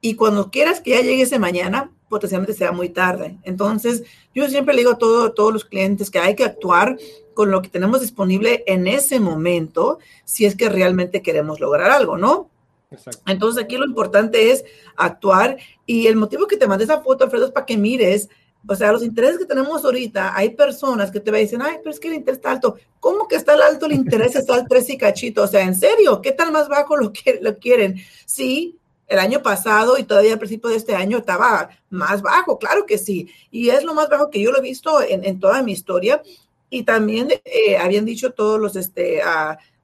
Y 0.00 0.14
cuando 0.16 0.50
quieras 0.50 0.80
que 0.80 0.90
ya 0.90 1.00
llegue 1.00 1.22
ese 1.22 1.38
mañana, 1.38 1.90
potencialmente 2.08 2.52
será 2.52 2.72
muy 2.72 2.90
tarde. 2.90 3.38
Entonces, 3.42 4.04
yo 4.34 4.48
siempre 4.48 4.74
le 4.74 4.82
digo 4.82 4.92
a, 4.92 4.98
todos 4.98 5.52
los 5.52 5.64
clientes 5.64 6.10
que 6.10 6.18
hay 6.18 6.34
que 6.34 6.44
actuar 6.44 6.98
con 7.32 7.50
lo 7.50 7.62
que 7.62 7.68
tenemos 7.68 8.02
disponible 8.02 8.62
en 8.66 8.86
ese 8.86 9.18
momento, 9.18 9.98
si 10.24 10.44
es 10.44 10.54
que 10.54 10.68
realmente 10.68 11.22
queremos 11.22 11.58
lograr 11.58 11.90
algo, 11.90 12.18
¿no? 12.18 12.50
Exacto. 12.90 13.22
Entonces, 13.26 13.64
aquí 13.64 13.76
lo 13.76 13.86
importante 13.86 14.50
es 14.50 14.64
actuar. 14.96 15.56
Y 15.86 16.06
el 16.06 16.16
motivo 16.16 16.46
que 16.46 16.56
te 16.56 16.66
mandé 16.66 16.84
esa 16.84 17.00
foto, 17.00 17.24
Alfredo, 17.24 17.46
es 17.46 17.52
para 17.52 17.66
que 17.66 17.78
mires 17.78 18.28
o 18.66 18.74
sea, 18.74 18.92
los 18.92 19.02
intereses 19.02 19.38
que 19.38 19.44
tenemos 19.44 19.84
ahorita, 19.84 20.34
hay 20.34 20.50
personas 20.50 21.10
que 21.10 21.20
te 21.20 21.30
dicen, 21.32 21.60
ay, 21.62 21.76
pero 21.78 21.90
es 21.90 22.00
que 22.00 22.08
el 22.08 22.14
interés 22.14 22.38
está 22.38 22.52
alto. 22.52 22.76
¿Cómo 23.00 23.28
que 23.28 23.36
está 23.36 23.54
alto 23.54 23.86
el 23.86 23.92
interés? 23.92 24.34
Está 24.36 24.54
al 24.54 24.66
3 24.66 24.90
y 24.90 24.98
cachito. 24.98 25.42
O 25.42 25.46
sea, 25.46 25.62
¿en 25.62 25.74
serio? 25.74 26.22
¿Qué 26.22 26.32
tal 26.32 26.52
más 26.52 26.68
bajo 26.68 26.96
lo, 26.96 27.12
que, 27.12 27.38
lo 27.42 27.58
quieren? 27.58 27.96
Sí, 28.24 28.78
el 29.06 29.18
año 29.18 29.42
pasado 29.42 29.98
y 29.98 30.04
todavía 30.04 30.32
al 30.32 30.38
principio 30.38 30.70
de 30.70 30.76
este 30.76 30.94
año 30.94 31.18
estaba 31.18 31.68
más 31.90 32.22
bajo, 32.22 32.58
claro 32.58 32.86
que 32.86 32.96
sí. 32.96 33.28
Y 33.50 33.68
es 33.68 33.84
lo 33.84 33.94
más 33.94 34.08
bajo 34.08 34.30
que 34.30 34.40
yo 34.40 34.50
lo 34.50 34.58
he 34.58 34.62
visto 34.62 35.02
en, 35.02 35.38
toda 35.40 35.62
mi 35.62 35.72
historia. 35.72 36.22
Y 36.70 36.84
también 36.84 37.28
eh, 37.44 37.76
habían 37.76 38.04
dicho 38.04 38.32
todos 38.32 38.58
los, 38.58 38.76
este, 38.76 39.20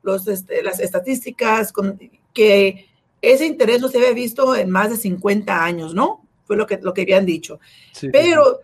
los, 0.03 0.27
este, 0.27 0.63
las 0.63 0.81
estadísticas 0.81 1.73
con, 1.73 1.99
que 2.33 2.89
ese 3.21 3.47
interés 3.47 3.81
no 3.81 3.89
se 3.89 3.99
había 3.99 4.13
visto 4.13 4.57
en 4.57 4.71
más 4.71 4.91
de 4.91 4.97
50 4.97 5.63
años, 5.63 5.95
¿no? 5.95 6.27
Fue 6.47 6.57
lo 6.57 6.67
que, 6.67 6.79
lo 6.83 6.95
que 6.95 7.03
habían 7.03 7.27
dicho. 7.27 7.61
Pero 8.11 8.61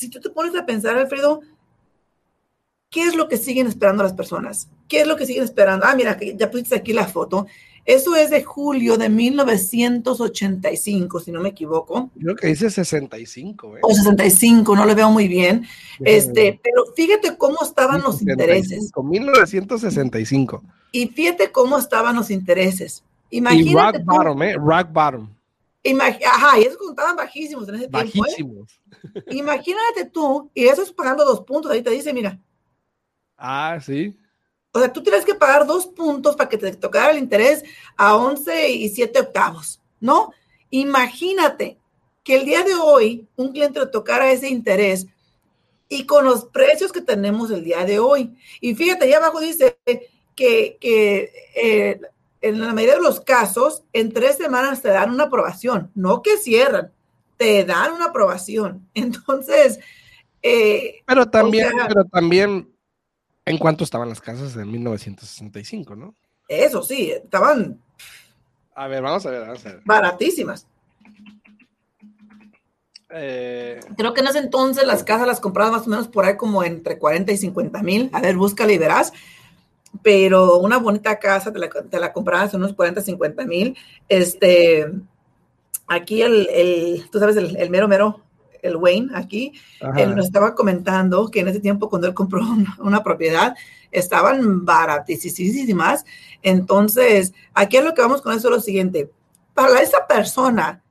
si 0.00 0.08
tú 0.08 0.18
te 0.18 0.30
pones 0.30 0.56
a 0.56 0.64
pensar, 0.64 0.96
Alfredo, 0.96 1.42
¿qué 2.88 3.02
es 3.02 3.14
lo 3.14 3.28
que 3.28 3.36
siguen 3.36 3.66
esperando 3.66 4.02
las 4.02 4.14
personas? 4.14 4.70
¿Qué 4.88 5.02
es 5.02 5.06
lo 5.06 5.16
que 5.16 5.26
siguen 5.26 5.44
esperando? 5.44 5.84
Ah, 5.86 5.94
mira, 5.94 6.18
ya 6.18 6.50
pusiste 6.50 6.74
aquí 6.74 6.94
la 6.94 7.06
foto 7.06 7.46
Eso 7.84 8.16
es 8.16 8.30
de 8.30 8.42
julio 8.42 8.96
de 8.96 9.10
1985, 9.10 11.20
si 11.20 11.32
no 11.32 11.40
me 11.40 11.50
equivoco. 11.50 12.10
Creo 12.18 12.34
que 12.34 12.46
dice 12.48 12.70
65. 12.70 13.76
¿eh? 13.76 13.80
O 13.82 13.94
65, 13.94 14.74
no 14.74 14.86
lo 14.86 14.94
veo 14.94 15.10
muy 15.10 15.28
bien. 15.28 15.66
Este, 16.00 16.58
pero 16.62 16.86
fíjate 16.96 17.36
cómo 17.36 17.58
estaban 17.62 18.00
los 18.02 18.22
intereses. 18.22 18.90
1965. 19.02 20.62
Y 20.92 21.08
fíjate 21.08 21.52
cómo 21.52 21.76
estaban 21.78 22.16
los 22.16 22.30
intereses. 22.30 23.04
Imagínate. 23.30 23.70
Y 23.70 23.74
rock 23.74 23.96
bottom, 24.04 24.42
¿eh? 24.42 24.54
Rock 24.54 24.92
bottom. 24.92 25.28
Ajá, 26.26 26.58
y 26.58 26.62
esos 26.62 26.76
contaban 26.76 27.16
bajísimos 27.16 27.68
en 27.68 27.76
ese 27.76 27.88
tiempo. 27.88 28.24
¿eh? 28.26 29.24
Imagínate 29.30 30.04
tú, 30.12 30.50
y 30.54 30.66
eso 30.66 30.82
es 30.82 30.92
pagando 30.92 31.24
dos 31.24 31.40
puntos, 31.42 31.70
ahí 31.72 31.82
te 31.82 31.90
dice, 31.90 32.12
mira. 32.12 32.38
Ah, 33.36 33.78
sí. 33.80 34.16
O 34.72 34.78
sea, 34.78 34.92
tú 34.92 35.02
tienes 35.02 35.24
que 35.24 35.34
pagar 35.34 35.66
dos 35.66 35.86
puntos 35.86 36.36
para 36.36 36.48
que 36.48 36.58
te 36.58 36.72
tocara 36.76 37.10
el 37.10 37.18
interés 37.18 37.64
a 37.96 38.14
11 38.14 38.70
y 38.70 38.88
7 38.90 39.20
octavos, 39.20 39.80
¿no? 39.98 40.32
Imagínate 40.70 41.78
que 42.22 42.36
el 42.36 42.44
día 42.44 42.62
de 42.62 42.74
hoy 42.74 43.26
un 43.36 43.50
cliente 43.50 43.80
le 43.80 43.86
tocara 43.86 44.30
ese 44.30 44.48
interés 44.48 45.06
y 45.88 46.06
con 46.06 46.24
los 46.24 46.44
precios 46.44 46.92
que 46.92 47.00
tenemos 47.00 47.50
el 47.50 47.64
día 47.64 47.84
de 47.84 47.98
hoy. 47.98 48.36
Y 48.60 48.74
fíjate, 48.76 49.06
ahí 49.06 49.12
abajo 49.12 49.40
dice 49.40 49.78
que, 50.36 50.76
que 50.80 51.32
eh, 51.56 52.00
en 52.40 52.60
la 52.60 52.72
mayoría 52.72 52.96
de 52.96 53.02
los 53.02 53.20
casos, 53.20 53.84
en 53.92 54.12
tres 54.12 54.36
semanas 54.36 54.82
te 54.82 54.88
dan 54.88 55.10
una 55.10 55.24
aprobación, 55.24 55.90
no 55.94 56.22
que 56.22 56.36
cierran, 56.38 56.92
te 57.36 57.64
dan 57.64 57.92
una 57.92 58.06
aprobación. 58.06 58.88
Entonces, 58.94 59.78
eh, 60.42 61.02
pero 61.06 61.28
también, 61.28 61.70
pero 61.86 62.04
también 62.04 62.68
en 63.44 63.58
cuánto 63.58 63.84
estaban 63.84 64.08
las 64.08 64.20
casas 64.20 64.56
en 64.56 64.70
1965, 64.70 65.96
¿no? 65.96 66.14
Eso 66.48 66.82
sí, 66.82 67.10
estaban. 67.10 67.80
A 68.74 68.88
ver, 68.88 69.02
vamos 69.02 69.24
a 69.26 69.30
ver, 69.30 69.40
vamos 69.42 69.66
a 69.66 69.68
ver. 69.68 69.82
Baratísimas. 69.84 70.66
Eh, 73.12 73.80
Creo 73.96 74.14
que 74.14 74.20
en 74.20 74.28
ese 74.28 74.38
entonces 74.38 74.86
las 74.86 75.02
casas 75.02 75.26
las 75.26 75.40
comprabas 75.40 75.72
más 75.72 75.86
o 75.86 75.90
menos 75.90 76.08
por 76.08 76.24
ahí 76.24 76.36
como 76.36 76.62
entre 76.62 76.98
40 76.98 77.32
y 77.32 77.36
50 77.36 77.82
mil. 77.82 78.10
A 78.12 78.20
ver, 78.20 78.36
búscala 78.36 78.72
y 78.72 78.78
verás. 78.78 79.12
Pero 80.02 80.58
una 80.58 80.78
bonita 80.78 81.18
casa 81.18 81.52
te 81.52 81.58
la, 81.58 81.68
te 81.68 81.98
la 81.98 82.12
comprabas 82.12 82.54
unos 82.54 82.74
40, 82.74 83.00
50 83.00 83.44
mil. 83.46 83.76
Este, 84.08 84.90
aquí 85.86 86.22
el, 86.22 86.48
el, 86.50 87.10
tú 87.10 87.18
sabes, 87.18 87.36
el, 87.36 87.56
el 87.56 87.70
mero 87.70 87.88
mero 87.88 88.22
el 88.62 88.76
Wayne 88.76 89.10
aquí, 89.14 89.52
él 89.96 90.14
nos 90.14 90.26
estaba 90.26 90.54
comentando 90.54 91.28
que 91.28 91.40
en 91.40 91.48
ese 91.48 91.60
tiempo 91.60 91.88
cuando 91.88 92.08
él 92.08 92.14
compró 92.14 92.42
una, 92.78 93.02
propiedad 93.02 93.56
estaban 93.90 94.64
baratísimas. 94.64 96.04
Entonces, 96.42 97.32
aquí 97.54 97.76
es 97.76 97.84
lo 97.84 97.94
que 97.94 98.02
vamos 98.02 98.22
con 98.22 98.36
eso, 98.36 98.50
lo 98.50 98.60
siguiente. 98.60 99.10
Para 99.54 99.80
esa 99.80 100.06
persona 100.06 100.82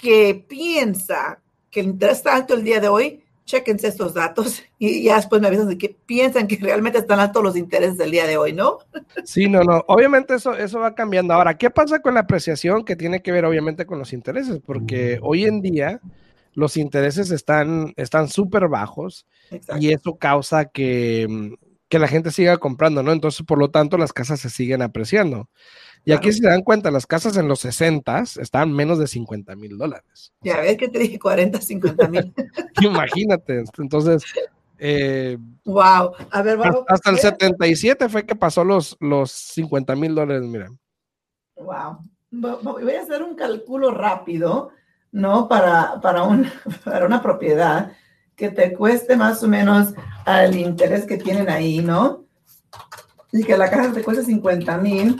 que 0.00 0.44
piensa 0.48 1.40
que 1.70 1.80
el 1.80 1.86
interés 1.86 2.18
está 2.18 2.34
alto 2.34 2.54
el 2.54 2.64
día 2.64 2.80
de 2.80 2.88
hoy, 2.88 3.24
chequense 3.50 3.88
estos 3.88 4.14
datos 4.14 4.62
y 4.78 5.04
ya 5.04 5.16
después 5.16 5.42
me 5.42 5.48
avisan 5.48 5.68
de 5.68 5.78
que 5.78 5.96
piensan 6.06 6.46
que 6.46 6.56
realmente 6.56 6.98
están 6.98 7.20
altos 7.20 7.42
los 7.42 7.56
intereses 7.56 7.98
del 7.98 8.10
día 8.10 8.26
de 8.26 8.36
hoy, 8.36 8.52
¿no? 8.52 8.78
Sí, 9.24 9.48
no, 9.48 9.62
no. 9.62 9.84
Obviamente 9.88 10.34
eso, 10.34 10.54
eso 10.54 10.80
va 10.80 10.94
cambiando. 10.94 11.34
Ahora, 11.34 11.58
¿qué 11.58 11.70
pasa 11.70 12.00
con 12.00 12.14
la 12.14 12.20
apreciación 12.20 12.84
que 12.84 12.96
tiene 12.96 13.22
que 13.22 13.32
ver 13.32 13.44
obviamente 13.44 13.86
con 13.86 13.98
los 13.98 14.12
intereses? 14.12 14.60
Porque 14.64 15.18
hoy 15.22 15.44
en 15.44 15.60
día 15.60 16.00
los 16.54 16.76
intereses 16.76 17.30
están 17.30 17.94
súper 18.28 18.68
bajos 18.68 19.26
y 19.78 19.92
eso 19.92 20.16
causa 20.16 20.66
que, 20.66 21.56
que, 21.88 21.98
la 21.98 22.08
gente 22.08 22.30
siga 22.30 22.58
comprando, 22.58 23.02
¿no? 23.02 23.12
Entonces, 23.12 23.46
por 23.46 23.58
lo 23.58 23.70
tanto, 23.70 23.96
las 23.98 24.12
casas 24.12 24.40
se 24.40 24.50
siguen 24.50 24.82
apreciando. 24.82 25.48
Y 26.04 26.12
aquí, 26.12 26.32
si 26.32 26.40
se 26.40 26.48
dan 26.48 26.62
cuenta, 26.62 26.90
las 26.90 27.06
casas 27.06 27.36
en 27.36 27.46
los 27.46 27.60
60 27.60 28.24
estaban 28.40 28.72
menos 28.72 28.98
de 28.98 29.06
50 29.06 29.54
mil 29.56 29.76
dólares. 29.76 30.32
Ya 30.40 30.60
ves 30.60 30.76
que 30.76 30.88
te 30.88 30.98
dije 30.98 31.18
40, 31.18 31.60
50 31.60 32.08
mil. 32.08 32.34
Imagínate. 32.80 33.64
Entonces, 33.78 34.24
wow. 34.24 34.44
Eh, 34.78 35.38
A 36.30 36.42
ver, 36.42 36.56
vamos. 36.56 36.84
Hasta 36.88 37.10
el 37.10 37.18
77 37.18 38.08
fue 38.08 38.24
que 38.24 38.34
pasó 38.34 38.64
los, 38.64 38.96
los 39.00 39.30
50 39.30 39.94
mil 39.94 40.14
dólares, 40.14 40.42
mira. 40.42 40.68
Wow. 41.56 41.98
Voy 42.30 42.94
a 42.94 43.02
hacer 43.02 43.22
un 43.22 43.34
cálculo 43.34 43.90
rápido 43.90 44.72
¿no? 45.12 45.48
Para, 45.48 46.00
para, 46.00 46.22
para 46.84 47.06
una 47.06 47.22
propiedad 47.22 47.92
que 48.36 48.50
te 48.50 48.72
cueste 48.72 49.16
más 49.16 49.42
o 49.42 49.48
menos 49.48 49.94
al 50.24 50.56
interés 50.56 51.04
que 51.04 51.18
tienen 51.18 51.48
ahí, 51.48 51.80
¿no? 51.80 52.24
Y 53.32 53.44
que 53.44 53.56
la 53.56 53.70
casa 53.70 53.92
te 53.92 54.02
cueste 54.02 54.24
50 54.24 54.78
mil. 54.78 55.16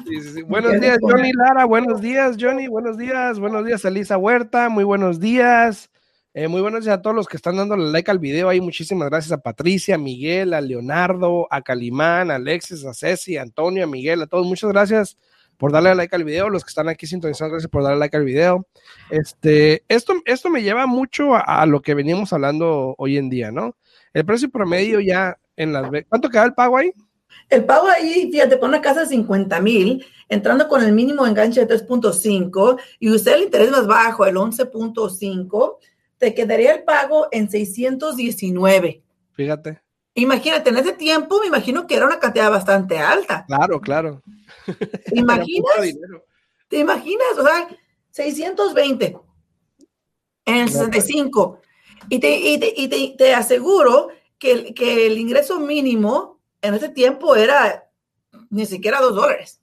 Buenos 0.47 0.81
días, 0.81 0.99
Johnny 1.01 1.33
Lara. 1.33 1.65
Buenos 1.65 2.01
días, 2.01 2.37
Johnny. 2.39 2.67
Buenos 2.67 2.99
días. 2.99 3.39
Buenos 3.39 3.65
días, 3.65 3.85
Elisa 3.85 4.19
Huerta. 4.19 4.69
Muy 4.69 4.85
buenos 4.85 5.21
días. 5.21 5.91
Eh, 6.35 6.49
muy 6.49 6.61
buenos 6.61 6.85
días 6.85 6.99
a 6.99 7.03
todos 7.03 7.15
los 7.15 7.27
que 7.27 7.37
están 7.37 7.57
dando 7.57 7.77
like 7.77 8.11
al 8.11 8.19
video 8.19 8.49
ahí. 8.49 8.61
Muchísimas 8.61 9.09
gracias 9.11 9.33
a 9.33 9.39
Patricia, 9.39 9.95
a 9.95 9.99
Miguel, 9.99 10.55
a 10.55 10.61
Leonardo, 10.61 11.47
a 11.51 11.63
Calimán, 11.63 12.31
a 12.31 12.37
Alexis, 12.37 12.85
a 12.85 12.95
Ceci, 12.95 13.37
a 13.37 13.43
Antonio, 13.43 13.85
a 13.85 13.87
Miguel, 13.87 14.23
a 14.23 14.27
todos. 14.27 14.47
Muchas 14.47 14.71
gracias 14.71 15.17
por 15.57 15.73
darle 15.73 15.95
like 15.95 16.17
al 16.17 16.25
video, 16.25 16.49
los 16.49 16.65
que 16.65 16.71
están 16.71 16.89
aquí 16.89 17.07
sintonizando, 17.07 17.53
gracias 17.53 17.71
por 17.71 17.83
darle 17.83 17.99
like 17.99 18.17
al 18.17 18.25
video. 18.25 18.67
Este, 19.11 19.85
esto, 19.89 20.15
esto 20.25 20.49
me 20.49 20.63
lleva 20.63 20.87
mucho 20.87 21.35
a, 21.35 21.67
lo 21.67 21.83
que 21.83 21.95
venimos 21.95 22.33
hablando 22.33 22.95
hoy 22.97 23.19
en 23.19 23.29
día, 23.29 23.53
¿no? 23.53 23.77
El 24.15 24.25
precio 24.25 24.49
promedio 24.51 25.01
ya 25.01 25.39
en 25.57 25.75
las... 25.75 25.91
¿Cuánto 26.09 26.31
queda 26.31 26.45
el 26.45 26.55
pago 26.55 26.79
ahí? 26.79 26.95
El 27.49 27.65
pago 27.65 27.89
ahí, 27.89 28.31
fíjate, 28.31 28.57
por 28.57 28.69
una 28.69 28.81
casa 28.81 29.01
de 29.01 29.07
50 29.07 29.61
mil, 29.61 30.05
entrando 30.29 30.69
con 30.69 30.83
el 30.83 30.93
mínimo 30.93 31.27
enganche 31.27 31.65
de 31.65 31.87
3.5 31.87 32.81
y 32.99 33.11
usted 33.11 33.35
el 33.35 33.43
interés 33.43 33.71
más 33.71 33.87
bajo, 33.87 34.25
el 34.25 34.37
11.5, 34.37 35.79
te 36.19 36.35
quedaría 36.35 36.75
el 36.75 36.85
pago 36.85 37.29
en 37.33 37.51
619. 37.51 39.03
Fíjate. 39.33 39.83
Imagínate, 40.15 40.71
en 40.71 40.77
ese 40.77 40.93
tiempo 40.93 41.41
me 41.41 41.47
imagino 41.47 41.87
que 41.87 41.97
era 41.97 42.07
una 42.07 42.19
cantidad 42.19 42.51
bastante 42.51 42.99
alta. 42.99 43.45
Claro, 43.47 43.81
claro. 43.81 44.23
¿Te 44.67 44.77
imaginas? 45.19 45.99
¿Te 46.69 46.79
imaginas? 46.79 47.39
O 47.39 47.43
sea, 47.43 47.69
620 48.11 49.17
en 50.47 50.57
el 50.57 50.69
65. 50.69 51.61
Y 52.09 52.19
te, 52.19 52.37
y 52.37 52.59
te, 52.59 52.75
y 52.77 53.17
te, 53.17 53.35
aseguro 53.35 54.09
que, 54.39 54.75
que, 54.75 55.07
el 55.07 55.19
ingreso 55.19 55.61
mínimo 55.61 56.40
en 56.63 56.75
ese 56.75 56.89
tiempo 56.89 57.37
era 57.37 57.89
ni 58.51 58.67
siquiera 58.67 59.01
dos 59.01 59.15
dólares. 59.15 59.61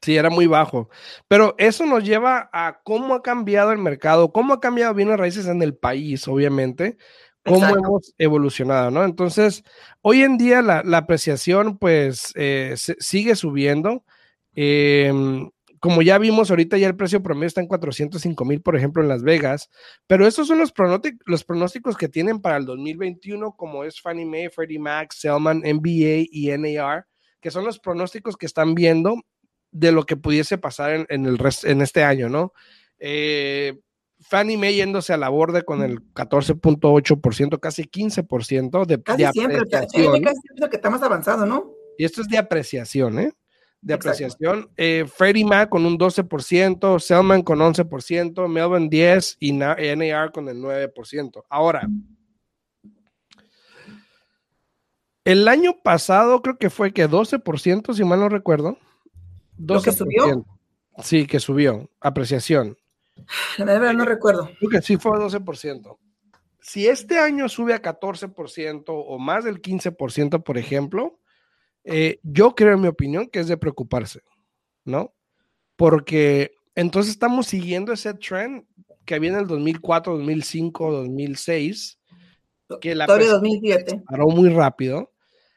Sí, 0.00 0.16
era 0.16 0.30
muy 0.30 0.46
bajo. 0.46 0.88
Pero 1.26 1.54
eso 1.58 1.84
nos 1.84 2.04
lleva 2.04 2.48
a 2.52 2.80
cómo 2.84 3.14
ha 3.14 3.22
cambiado 3.22 3.72
el 3.72 3.78
mercado, 3.78 4.32
cómo 4.32 4.54
ha 4.54 4.60
cambiado 4.60 4.94
bienes 4.94 5.18
raíces 5.18 5.46
en 5.46 5.60
el 5.62 5.74
país, 5.74 6.28
obviamente 6.28 6.96
cómo 7.48 7.66
hemos 7.66 8.14
evolucionado, 8.18 8.90
¿no? 8.90 9.04
Entonces, 9.04 9.64
hoy 10.02 10.22
en 10.22 10.38
día 10.38 10.62
la, 10.62 10.82
apreciación 10.96 11.78
pues 11.78 12.32
eh, 12.36 12.74
sigue 12.76 13.36
subiendo. 13.36 14.04
Em, 14.54 15.50
como 15.80 16.02
ya 16.02 16.18
vimos 16.18 16.50
ahorita, 16.50 16.78
ya 16.78 16.86
el 16.86 16.96
precio 16.96 17.22
promedio 17.22 17.48
está 17.48 17.60
en 17.60 17.66
405 17.66 18.44
mil, 18.44 18.60
por 18.60 18.76
ejemplo, 18.76 19.02
en 19.02 19.08
Las 19.08 19.22
Vegas, 19.22 19.70
pero 20.06 20.26
estos 20.26 20.48
son 20.48 20.58
los, 20.58 20.72
los 21.26 21.44
pronósticos 21.44 21.96
que 21.96 22.08
tienen 22.08 22.40
para 22.40 22.56
el 22.56 22.66
2021, 22.66 23.54
como 23.56 23.84
es 23.84 24.00
Fannie 24.00 24.26
Mae, 24.26 24.50
Freddie 24.50 24.78
Mac, 24.78 25.12
Selman, 25.12 25.60
NBA 25.60 26.26
y 26.30 26.50
NAR, 26.56 27.06
que 27.40 27.50
son 27.50 27.64
los 27.64 27.78
pronósticos 27.78 28.36
que 28.36 28.46
están 28.46 28.74
viendo 28.74 29.16
de 29.70 29.92
lo 29.92 30.04
que 30.06 30.16
pudiese 30.16 30.58
pasar 30.58 31.06
en, 31.08 31.26
el 31.26 31.38
en 31.64 31.82
este 31.82 32.02
año, 32.02 32.28
¿no? 32.28 32.52
Eh, 32.98 33.78
Fannie 34.20 34.56
Mae 34.56 34.74
yéndose 34.74 35.12
a 35.12 35.16
la 35.16 35.28
borde 35.28 35.62
con 35.62 35.82
el 35.82 36.00
14.8%, 36.12 37.60
casi 37.60 37.84
15% 37.84 38.86
de, 38.86 39.02
casi 39.02 39.22
de 39.22 39.32
siempre, 39.32 39.58
apreciación. 39.58 40.22
Casi 40.22 40.40
siempre 40.40 40.70
que 40.70 40.76
está 40.76 40.90
más 40.90 41.02
avanzado, 41.02 41.46
¿no? 41.46 41.72
Y 41.96 42.04
esto 42.04 42.22
es 42.22 42.28
de 42.28 42.38
apreciación, 42.38 43.18
¿eh? 43.18 43.32
De 43.80 43.94
apreciación. 43.94 44.68
Eh, 44.76 45.04
Freddie 45.12 45.44
Mac 45.44 45.68
con 45.68 45.86
un 45.86 45.96
12%, 45.96 46.98
Selman 46.98 47.42
con 47.42 47.60
11%, 47.60 48.48
Melvin 48.48 48.90
10% 48.90 49.36
y 49.40 49.52
NAR 49.52 50.32
con 50.32 50.48
el 50.48 50.58
9%. 50.58 51.44
Ahora, 51.48 51.88
el 55.24 55.46
año 55.46 55.76
pasado 55.82 56.42
creo 56.42 56.58
que 56.58 56.70
fue 56.70 56.92
que 56.92 57.08
12%, 57.08 57.94
si 57.94 58.04
mal 58.04 58.18
no 58.18 58.28
recuerdo. 58.28 58.78
12%. 59.58 59.84
que 59.84 59.92
subió? 59.92 60.46
Sí, 61.02 61.26
que 61.26 61.38
subió. 61.38 61.90
Apreciación. 62.00 62.76
La 63.58 63.64
verdad 63.66 63.94
no 63.94 64.04
recuerdo. 64.04 64.50
Creo 64.58 64.70
que 64.70 64.82
sí 64.82 64.96
fue 64.96 65.18
12%. 65.18 65.98
Si 66.60 66.88
este 66.88 67.18
año 67.18 67.48
sube 67.48 67.74
a 67.74 67.82
14% 67.82 68.84
o 68.88 69.18
más 69.18 69.44
del 69.44 69.62
15%, 69.62 70.42
por 70.42 70.58
ejemplo, 70.58 71.18
eh, 71.90 72.20
yo 72.22 72.54
creo, 72.54 72.74
en 72.74 72.82
mi 72.82 72.88
opinión, 72.88 73.28
que 73.28 73.40
es 73.40 73.48
de 73.48 73.56
preocuparse, 73.56 74.20
¿no? 74.84 75.14
Porque 75.76 76.52
entonces 76.74 77.12
estamos 77.12 77.46
siguiendo 77.46 77.92
ese 77.92 78.12
trend 78.14 78.64
que 79.06 79.14
había 79.14 79.30
en 79.30 79.38
el 79.38 79.46
2004, 79.46 80.18
2005, 80.18 80.92
2006, 80.92 81.98
que 82.80 82.94
la 82.94 83.06
Todavía 83.06 83.30
2007. 83.30 84.02
paró 84.06 84.28
muy 84.28 84.50
rápido. 84.50 85.12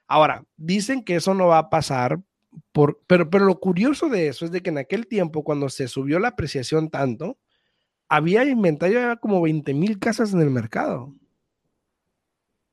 Ahora, 0.07 0.45
dicen 0.55 1.03
que 1.03 1.15
eso 1.15 1.33
no 1.33 1.47
va 1.47 1.57
a 1.57 1.69
pasar 1.69 2.21
por, 2.71 3.01
pero, 3.07 3.29
pero 3.29 3.45
lo 3.45 3.59
curioso 3.59 4.07
de 4.07 4.27
eso 4.27 4.45
es 4.45 4.51
de 4.51 4.61
que 4.61 4.69
en 4.69 4.77
aquel 4.77 5.07
tiempo, 5.07 5.43
cuando 5.43 5.67
se 5.67 5.89
subió 5.89 6.17
la 6.19 6.29
apreciación 6.29 6.89
tanto, 6.89 7.38
había 8.07 8.45
inventario 8.45 9.19
como 9.19 9.41
20 9.41 9.73
mil 9.73 10.00
casas 10.00 10.33
en 10.33 10.41
el 10.41 10.50
mercado. 10.50 11.13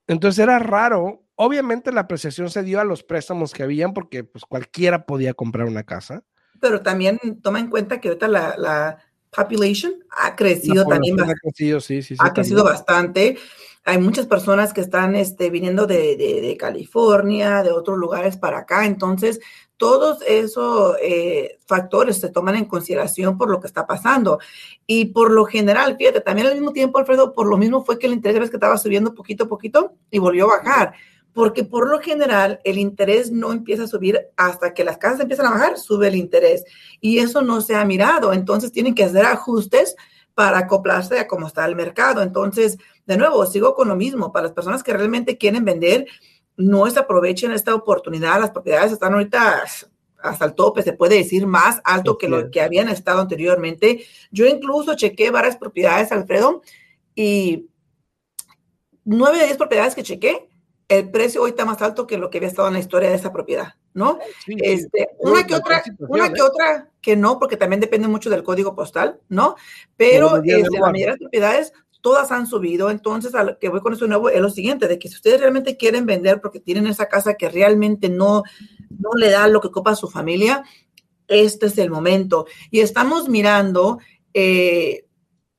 Entonces 0.08 0.42
era 0.42 0.58
raro. 0.58 1.22
Obviamente 1.36 1.92
la 1.92 2.00
apreciación 2.00 2.50
se 2.50 2.64
dio 2.64 2.80
a 2.80 2.84
los 2.84 3.04
préstamos 3.04 3.52
que 3.52 3.62
habían 3.62 3.94
porque 3.94 4.24
pues 4.24 4.44
cualquiera 4.44 5.06
podía 5.06 5.34
comprar 5.34 5.66
una 5.66 5.84
casa. 5.84 6.24
Pero 6.60 6.82
también 6.82 7.20
toma 7.40 7.60
en 7.60 7.70
cuenta 7.70 8.00
que 8.00 8.08
ahorita 8.08 8.26
la, 8.26 8.56
la 8.58 8.98
population 9.30 9.92
ha 10.10 10.34
crecido 10.34 10.84
también. 10.84 11.20
Ha 11.20 11.34
crecido, 11.34 11.80
sí, 11.80 12.02
sí, 12.02 12.16
sí, 12.16 12.18
ha 12.18 12.32
crecido 12.32 12.64
bastante. 12.64 13.38
Hay 13.84 13.98
muchas 13.98 14.26
personas 14.26 14.72
que 14.72 14.80
están 14.80 15.14
este, 15.14 15.50
viniendo 15.50 15.86
de, 15.86 16.16
de, 16.16 16.40
de, 16.40 16.56
California, 16.56 17.62
de 17.62 17.70
otros 17.70 17.96
lugares 17.96 18.36
para 18.36 18.58
acá. 18.58 18.84
Entonces, 18.84 19.40
todos 19.78 20.18
esos 20.26 20.97
eh, 21.00 21.58
factores 21.66 22.18
se 22.18 22.28
toman 22.28 22.56
en 22.56 22.66
consideración 22.66 23.38
por 23.38 23.49
lo 23.49 23.61
que 23.61 23.68
está 23.68 23.87
pasando. 23.87 24.38
Y 24.87 25.06
por 25.06 25.30
lo 25.30 25.47
general, 25.47 25.97
fíjate, 25.97 26.20
también 26.20 26.49
al 26.49 26.54
mismo 26.54 26.73
tiempo, 26.73 26.99
Alfredo, 26.99 27.32
por 27.32 27.47
lo 27.47 27.56
mismo 27.56 27.85
fue 27.85 27.99
que 27.99 28.06
el 28.06 28.12
interés 28.12 28.50
que 28.50 28.56
estaba 28.56 28.76
subiendo 28.76 29.14
poquito 29.14 29.44
a 29.44 29.49
poquito 29.49 29.94
y 30.11 30.18
volvió 30.18 30.44
a 30.44 30.58
bajar. 30.58 30.94
Porque 31.32 31.62
por 31.62 31.88
lo 31.88 32.00
general 32.00 32.61
el 32.64 32.78
interés 32.78 33.30
no 33.30 33.52
empieza 33.52 33.85
a 33.85 33.88
subir 33.88 34.20
hasta 34.37 34.75
que 34.75 34.82
las 34.82 34.99
casas 34.99 35.20
empiezan 35.20 35.47
a 35.47 35.50
bajar, 35.50 35.78
sube 35.78 36.08
el 36.08 36.16
interés. 36.16 36.64
Y 37.00 37.18
eso 37.18 37.40
no 37.40 37.61
se 37.61 37.76
ha 37.76 37.85
mirado. 37.85 38.32
Entonces 38.32 38.73
tienen 38.73 38.97
que 38.97 39.04
hacer 39.04 39.25
ajustes 39.25 39.94
para 40.35 40.58
acoplarse 40.58 41.20
a 41.20 41.28
cómo 41.28 41.47
está 41.47 41.64
el 41.64 41.76
mercado. 41.76 42.23
Entonces, 42.23 42.78
de 43.06 43.16
nuevo, 43.16 43.47
sigo 43.47 43.75
con 43.75 43.88
lo 43.88 43.94
mismo. 43.94 44.32
Para 44.32 44.44
las 44.44 44.52
personas 44.52 44.82
que 44.82 44.92
realmente 44.92 45.38
quieren 45.38 45.64
vender, 45.64 46.06
no 46.58 46.90
se 46.90 46.98
aprovechen 46.98 47.52
esta 47.52 47.74
oportunidad. 47.74 48.40
Las 48.40 48.50
propiedades 48.50 48.92
están 48.92 49.14
ahorita 49.14 49.62
hasta 50.20 50.44
el 50.44 50.54
tope, 50.54 50.82
se 50.82 50.92
puede 50.92 51.16
decir 51.16 51.46
más 51.46 51.80
alto 51.84 52.18
que 52.18 52.28
lo 52.28 52.50
que 52.50 52.60
habían 52.60 52.88
estado 52.88 53.20
anteriormente. 53.20 54.04
Yo 54.30 54.44
incluso 54.46 54.94
chequé 54.94 55.30
varias 55.30 55.56
propiedades, 55.56 56.10
Alfredo, 56.10 56.62
y 57.14 57.68
nueve 59.04 59.38
de 59.38 59.44
diez 59.44 59.56
propiedades 59.56 59.94
que 59.94 60.02
chequé, 60.02 60.48
el 60.88 61.10
precio 61.10 61.42
hoy 61.42 61.50
está 61.50 61.64
más 61.64 61.80
alto 61.80 62.06
que 62.06 62.18
lo 62.18 62.28
que 62.28 62.38
había 62.38 62.48
estado 62.48 62.68
en 62.68 62.74
la 62.74 62.80
historia 62.80 63.10
de 63.10 63.16
esa 63.16 63.32
propiedad, 63.32 63.74
¿no? 63.92 64.18
este, 64.46 65.10
una 65.18 65.46
que 65.46 65.54
otra, 65.54 65.82
una 65.98 66.32
que 66.32 66.40
¿eh? 66.40 66.42
otra 66.42 66.90
que 67.00 67.14
no, 67.14 67.38
porque 67.38 67.56
también 67.56 67.80
depende 67.80 68.08
mucho 68.08 68.30
del 68.30 68.42
código 68.42 68.74
postal, 68.74 69.20
¿no? 69.28 69.54
Pero 69.96 70.42
este, 70.42 70.70
la 70.70 70.80
mayoría 70.80 71.06
de 71.06 71.10
las 71.12 71.18
propiedades 71.18 71.72
todas 72.00 72.31
han 72.33 72.47
subido. 72.47 72.90
Entonces, 72.90 73.35
a 73.35 73.45
lo 73.45 73.59
que 73.59 73.69
voy 73.69 73.81
con 73.81 73.93
eso 73.93 74.07
nuevo 74.07 74.28
es 74.28 74.40
lo 74.40 74.50
siguiente, 74.50 74.88
de 74.88 74.99
que 74.99 75.09
si 75.09 75.17
ustedes 75.17 75.40
realmente 75.40 75.76
quieren 75.76 76.07
vender 76.07 76.40
porque 76.40 76.61
tienen 76.61 76.87
esa 76.87 77.07
casa 77.07 77.35
que 77.35 77.49
realmente 77.49 78.09
no, 78.09 78.43
no 78.90 79.11
le 79.17 79.31
da 79.31 79.49
lo 79.49 79.61
que 79.61 79.69
ocupa 79.69 79.93
a 79.93 79.97
su 79.97 80.09
familia, 80.09 80.64
este 81.26 81.67
es 81.67 81.78
el 81.78 81.90
momento. 81.90 82.47
Y 82.71 82.81
estamos 82.81 83.28
mirando 83.28 83.99
eh, 84.35 85.07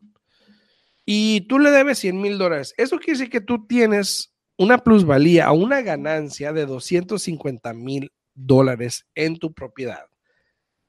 Y 1.03 1.41
tú 1.49 1.59
le 1.59 1.69
debes 1.69 1.99
100 1.99 2.21
mil 2.21 2.37
dólares. 2.37 2.73
Eso 2.77 2.97
quiere 2.97 3.19
decir 3.19 3.29
que 3.29 3.41
tú 3.41 3.67
tienes 3.67 4.33
una 4.57 4.77
plusvalía 4.77 5.51
o 5.51 5.55
una 5.55 5.81
ganancia 5.81 6.53
de 6.53 6.65
250 6.65 7.73
mil 7.73 8.09
dólares 8.33 9.05
en 9.15 9.37
tu 9.37 9.51
propiedad. 9.51 10.05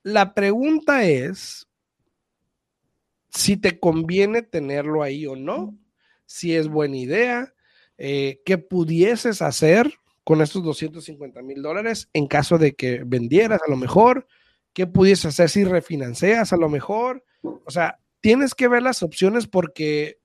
La 0.05 0.35
pregunta 0.35 1.03
es 1.03 1.67
si 3.29 3.57
te 3.57 3.81
conviene 3.81 4.43
tenerlo 4.43 5.03
ahí 5.03 5.27
o 5.27 5.35
no, 5.35 5.77
si 6.27 6.55
es 6.55 6.69
buena 6.69 6.97
idea, 6.97 7.53
eh, 7.99 8.41
qué 8.45 8.57
pudieses 8.57 9.43
hacer 9.43 9.93
con 10.23 10.43
estos 10.43 10.63
250 10.63 11.43
mil 11.43 11.61
dólares 11.61 12.09
en 12.13 12.29
caso 12.29 12.57
de 12.57 12.77
que 12.77 13.03
vendieras 13.05 13.63
a 13.67 13.69
lo 13.69 13.77
mejor 13.77 14.29
¿Qué 14.73 14.87
pudiese 14.87 15.29
hacer 15.29 15.51
si 15.51 15.65
refinancias 15.65 16.53
a 16.53 16.57
lo 16.57 16.69
mejor? 16.69 17.25
O 17.43 17.71
sea, 17.71 17.99
tienes 18.21 18.55
que 18.55 18.69
ver 18.69 18.83
las 18.83 19.03
opciones 19.03 19.47
porque 19.47 20.19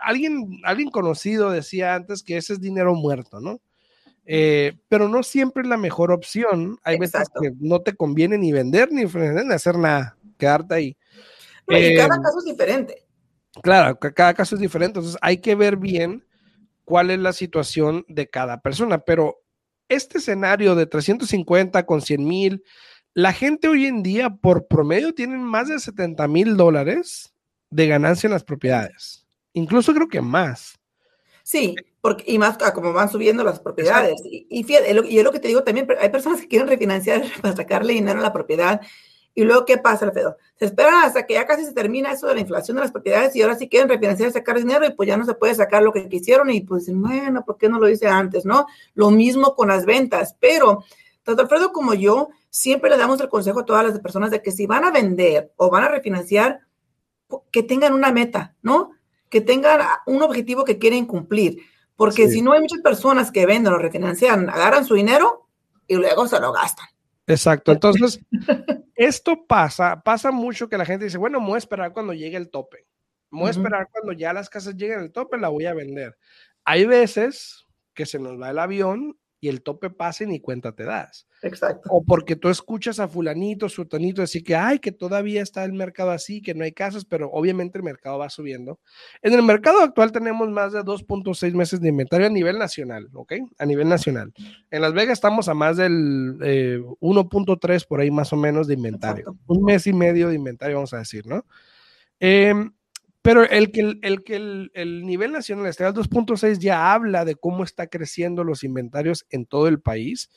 alguien, 0.00 0.60
alguien 0.64 0.90
conocido 0.90 1.50
decía 1.50 1.94
antes 1.94 2.22
que 2.22 2.36
ese 2.36 2.54
es 2.54 2.60
dinero 2.60 2.94
muerto, 2.94 3.40
¿no? 3.40 3.60
Eh, 4.26 4.78
pero 4.88 5.08
no 5.08 5.22
siempre 5.22 5.62
es 5.62 5.68
la 5.68 5.76
mejor 5.76 6.10
opción. 6.10 6.78
Hay 6.82 6.98
veces 6.98 7.28
que 7.40 7.52
no 7.60 7.80
te 7.80 7.94
conviene 7.94 8.38
ni 8.38 8.52
vender 8.52 8.90
ni 8.90 9.04
hacer 9.52 9.78
nada, 9.78 10.16
quedarte 10.38 10.74
ahí. 10.74 10.96
y 11.68 11.96
cada 11.96 12.16
em, 12.16 12.22
caso 12.22 12.38
es 12.38 12.44
diferente. 12.44 13.04
Claro, 13.62 13.98
cada 13.98 14.34
caso 14.34 14.54
es 14.54 14.60
diferente. 14.60 14.98
Entonces 14.98 15.18
hay 15.22 15.38
que 15.38 15.54
ver 15.54 15.76
bien 15.76 16.24
cuál 16.84 17.10
es 17.10 17.18
la 17.18 17.32
situación 17.32 18.04
de 18.08 18.28
cada 18.28 18.60
persona. 18.60 18.98
Pero 18.98 19.42
este 19.88 20.18
escenario 20.18 20.74
de 20.74 20.86
350 20.86 21.84
con 21.84 22.00
100 22.00 22.24
mil, 22.26 22.64
la 23.14 23.32
gente 23.32 23.68
hoy 23.68 23.86
en 23.86 24.02
día, 24.02 24.30
por 24.30 24.66
promedio, 24.66 25.14
tienen 25.14 25.40
más 25.40 25.68
de 25.68 25.78
70 25.78 26.26
mil 26.28 26.56
dólares 26.56 27.32
de 27.70 27.86
ganancia 27.86 28.26
en 28.26 28.32
las 28.32 28.44
propiedades. 28.44 29.24
Incluso 29.52 29.94
creo 29.94 30.08
que 30.08 30.20
más. 30.20 30.78
Sí, 31.44 31.76
porque, 32.00 32.24
y 32.26 32.38
más 32.38 32.58
como 32.74 32.92
van 32.92 33.08
subiendo 33.08 33.44
las 33.44 33.60
propiedades. 33.60 34.20
Y, 34.24 34.46
y, 34.50 34.66
y 34.68 35.18
es 35.18 35.24
lo 35.24 35.30
que 35.30 35.38
te 35.38 35.48
digo 35.48 35.62
también, 35.62 35.86
hay 36.00 36.08
personas 36.08 36.40
que 36.40 36.48
quieren 36.48 36.68
refinanciar 36.68 37.22
para 37.40 37.54
sacarle 37.54 37.92
dinero 37.92 38.18
a 38.18 38.22
la 38.22 38.32
propiedad. 38.32 38.80
Y 39.32 39.44
luego, 39.44 39.64
¿qué 39.64 39.78
pasa, 39.78 40.06
Alfredo? 40.06 40.36
Se 40.56 40.64
esperan 40.64 40.94
hasta 41.04 41.26
que 41.26 41.34
ya 41.34 41.46
casi 41.46 41.64
se 41.64 41.72
termina 41.72 42.12
eso 42.12 42.26
de 42.26 42.34
la 42.34 42.40
inflación 42.40 42.76
de 42.76 42.82
las 42.82 42.92
propiedades 42.92 43.34
y 43.34 43.42
ahora 43.42 43.56
sí 43.56 43.68
quieren 43.68 43.88
refinanciar 43.88 44.32
sacar 44.32 44.58
dinero 44.58 44.86
y 44.86 44.92
pues 44.92 45.08
ya 45.08 45.16
no 45.16 45.24
se 45.24 45.34
puede 45.34 45.54
sacar 45.54 45.82
lo 45.82 45.92
que 45.92 46.08
quisieron 46.08 46.50
y 46.50 46.60
pues 46.62 46.92
bueno, 46.92 47.44
¿por 47.44 47.58
qué 47.58 47.68
no 47.68 47.80
lo 47.80 47.88
hice 47.88 48.06
antes, 48.06 48.44
no? 48.44 48.66
Lo 48.94 49.10
mismo 49.10 49.56
con 49.56 49.68
las 49.68 49.86
ventas, 49.86 50.36
pero 50.38 50.84
tanto 51.24 51.42
Alfredo 51.42 51.72
como 51.72 51.94
yo 51.94 52.28
siempre 52.54 52.88
le 52.88 52.96
damos 52.96 53.20
el 53.20 53.28
consejo 53.28 53.60
a 53.60 53.64
todas 53.64 53.84
las 53.84 53.98
personas 53.98 54.30
de 54.30 54.40
que 54.40 54.52
si 54.52 54.64
van 54.64 54.84
a 54.84 54.92
vender 54.92 55.52
o 55.56 55.70
van 55.70 55.82
a 55.82 55.88
refinanciar, 55.88 56.60
que 57.50 57.64
tengan 57.64 57.92
una 57.92 58.12
meta, 58.12 58.54
¿no? 58.62 58.92
Que 59.28 59.40
tengan 59.40 59.80
un 60.06 60.22
objetivo 60.22 60.64
que 60.64 60.78
quieren 60.78 61.04
cumplir. 61.04 61.58
Porque 61.96 62.28
si 62.28 62.42
no 62.42 62.52
hay 62.52 62.60
muchas 62.60 62.80
personas 62.80 63.32
que 63.32 63.44
venden 63.44 63.72
o 63.72 63.78
refinancian, 63.78 64.48
agarran 64.48 64.84
su 64.84 64.94
dinero 64.94 65.48
y 65.88 65.96
luego 65.96 66.28
se 66.28 66.38
lo 66.38 66.52
gastan. 66.52 66.86
Exacto. 67.26 67.72
Entonces, 67.72 68.20
esto 68.94 69.46
pasa, 69.48 70.00
pasa 70.04 70.30
mucho 70.30 70.68
que 70.68 70.78
la 70.78 70.86
gente 70.86 71.06
dice, 71.06 71.18
bueno, 71.18 71.40
voy 71.40 71.56
a 71.56 71.58
esperar 71.58 71.92
cuando 71.92 72.12
llegue 72.12 72.36
el 72.36 72.50
tope. 72.50 72.86
Voy 73.30 73.48
a 73.48 73.50
esperar 73.50 73.88
cuando 73.90 74.12
ya 74.12 74.32
las 74.32 74.48
casas 74.48 74.76
lleguen 74.76 75.00
al 75.00 75.10
tope, 75.10 75.38
la 75.38 75.48
voy 75.48 75.66
a 75.66 75.74
vender. 75.74 76.16
Hay 76.64 76.86
veces 76.86 77.66
que 77.94 78.06
se 78.06 78.20
nos 78.20 78.40
va 78.40 78.50
el 78.50 78.60
avión 78.60 79.18
y 79.44 79.48
el 79.48 79.60
tope 79.62 79.90
pasa 79.90 80.24
y 80.24 80.26
ni 80.26 80.40
cuenta 80.40 80.72
te 80.72 80.84
das. 80.84 81.28
Exacto. 81.42 81.90
O 81.92 82.02
porque 82.02 82.34
tú 82.34 82.48
escuchas 82.48 82.98
a 82.98 83.08
fulanito, 83.08 83.68
sultanito 83.68 84.22
decir 84.22 84.42
que, 84.42 84.56
ay, 84.56 84.78
que 84.78 84.90
todavía 84.90 85.42
está 85.42 85.64
el 85.64 85.74
mercado 85.74 86.12
así, 86.12 86.40
que 86.40 86.54
no 86.54 86.64
hay 86.64 86.72
casas, 86.72 87.04
pero 87.04 87.30
obviamente 87.30 87.76
el 87.76 87.84
mercado 87.84 88.16
va 88.16 88.30
subiendo. 88.30 88.80
En 89.20 89.34
el 89.34 89.42
mercado 89.42 89.80
actual 89.80 90.12
tenemos 90.12 90.48
más 90.48 90.72
de 90.72 90.80
2.6 90.80 91.52
meses 91.52 91.82
de 91.82 91.90
inventario 91.90 92.26
a 92.26 92.30
nivel 92.30 92.58
nacional, 92.58 93.10
¿ok? 93.12 93.34
A 93.58 93.66
nivel 93.66 93.86
nacional. 93.86 94.32
En 94.70 94.80
Las 94.80 94.94
Vegas 94.94 95.18
estamos 95.18 95.46
a 95.48 95.52
más 95.52 95.76
del 95.76 96.38
1.3 96.38 97.76
eh, 97.76 97.84
por 97.86 98.00
ahí 98.00 98.10
más 98.10 98.32
o 98.32 98.36
menos 98.36 98.66
de 98.66 98.72
inventario. 98.72 99.36
Un 99.46 99.62
mes 99.62 99.86
y 99.86 99.92
medio 99.92 100.30
de 100.30 100.36
inventario, 100.36 100.76
vamos 100.76 100.94
a 100.94 100.98
decir, 101.00 101.26
¿no? 101.26 101.44
Eh, 102.18 102.54
pero 103.24 103.42
el 103.42 103.72
que 103.72 103.80
el, 103.80 104.70
el, 104.74 105.06
nivel 105.06 105.32
nacional 105.32 105.64
esté 105.64 105.82
al 105.82 105.94
2.6 105.94 106.58
ya 106.58 106.92
habla 106.92 107.24
de 107.24 107.36
cómo 107.36 107.64
está 107.64 107.86
creciendo 107.86 108.44
los 108.44 108.64
inventarios 108.64 109.24
en 109.30 109.46
todo 109.46 109.66
el 109.66 109.80
país 109.80 110.28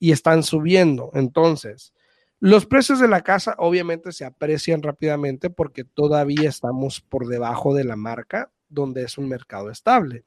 y 0.00 0.10
están 0.10 0.42
subiendo. 0.42 1.12
Entonces, 1.14 1.94
los 2.40 2.66
precios 2.66 2.98
de 2.98 3.06
la 3.06 3.20
casa 3.20 3.54
obviamente 3.58 4.10
se 4.10 4.24
aprecian 4.24 4.82
rápidamente 4.82 5.50
porque 5.50 5.84
todavía 5.84 6.48
estamos 6.48 7.00
por 7.00 7.28
debajo 7.28 7.74
de 7.74 7.84
la 7.84 7.94
marca 7.94 8.50
donde 8.68 9.04
es 9.04 9.18
un 9.18 9.28
mercado 9.28 9.70
estable. 9.70 10.24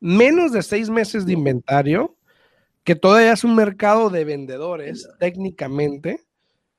Menos 0.00 0.50
de 0.50 0.62
seis 0.62 0.88
meses 0.88 1.26
de 1.26 1.34
inventario, 1.34 2.16
que 2.84 2.94
todavía 2.94 3.34
es 3.34 3.44
un 3.44 3.54
mercado 3.54 4.08
de 4.08 4.24
vendedores 4.24 5.10
técnicamente, 5.18 6.24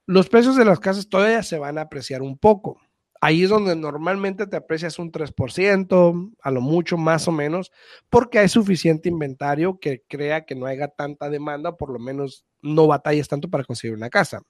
los 0.08 0.28
precios 0.28 0.56
de 0.56 0.66
las 0.66 0.80
casas 0.80 1.08
todavía 1.08 1.44
se 1.44 1.60
van 1.60 1.78
a 1.78 1.82
apreciar 1.82 2.24
un 2.24 2.36
poco 2.36 2.82
Ahí 3.24 3.44
es 3.44 3.52
donde 3.52 3.76
normalmente 3.76 4.48
te 4.48 4.58
aprecias 4.58 4.98
un 4.98 5.12
3%, 5.12 6.34
a 6.42 6.52
lo 6.52 6.60
mucho 6.60 6.98
más 6.98 7.28
o 7.28 7.32
menos, 7.32 7.72
porque 8.10 8.40
hay 8.40 8.50
suficiente 8.50 9.10
inventario 9.10 9.80
que 9.80 10.02
crea 10.08 10.44
que 10.44 10.56
no 10.56 10.66
haya 10.66 10.88
tanta 10.88 11.30
demanda, 11.30 11.78
por 11.78 11.92
lo 11.92 12.00
menos 12.00 12.46
no 12.64 12.88
batalles 12.88 13.28
tanto 13.28 13.48
para 13.48 13.64
conseguir 13.64 13.96
una 13.96 14.10
casa. 14.10 14.42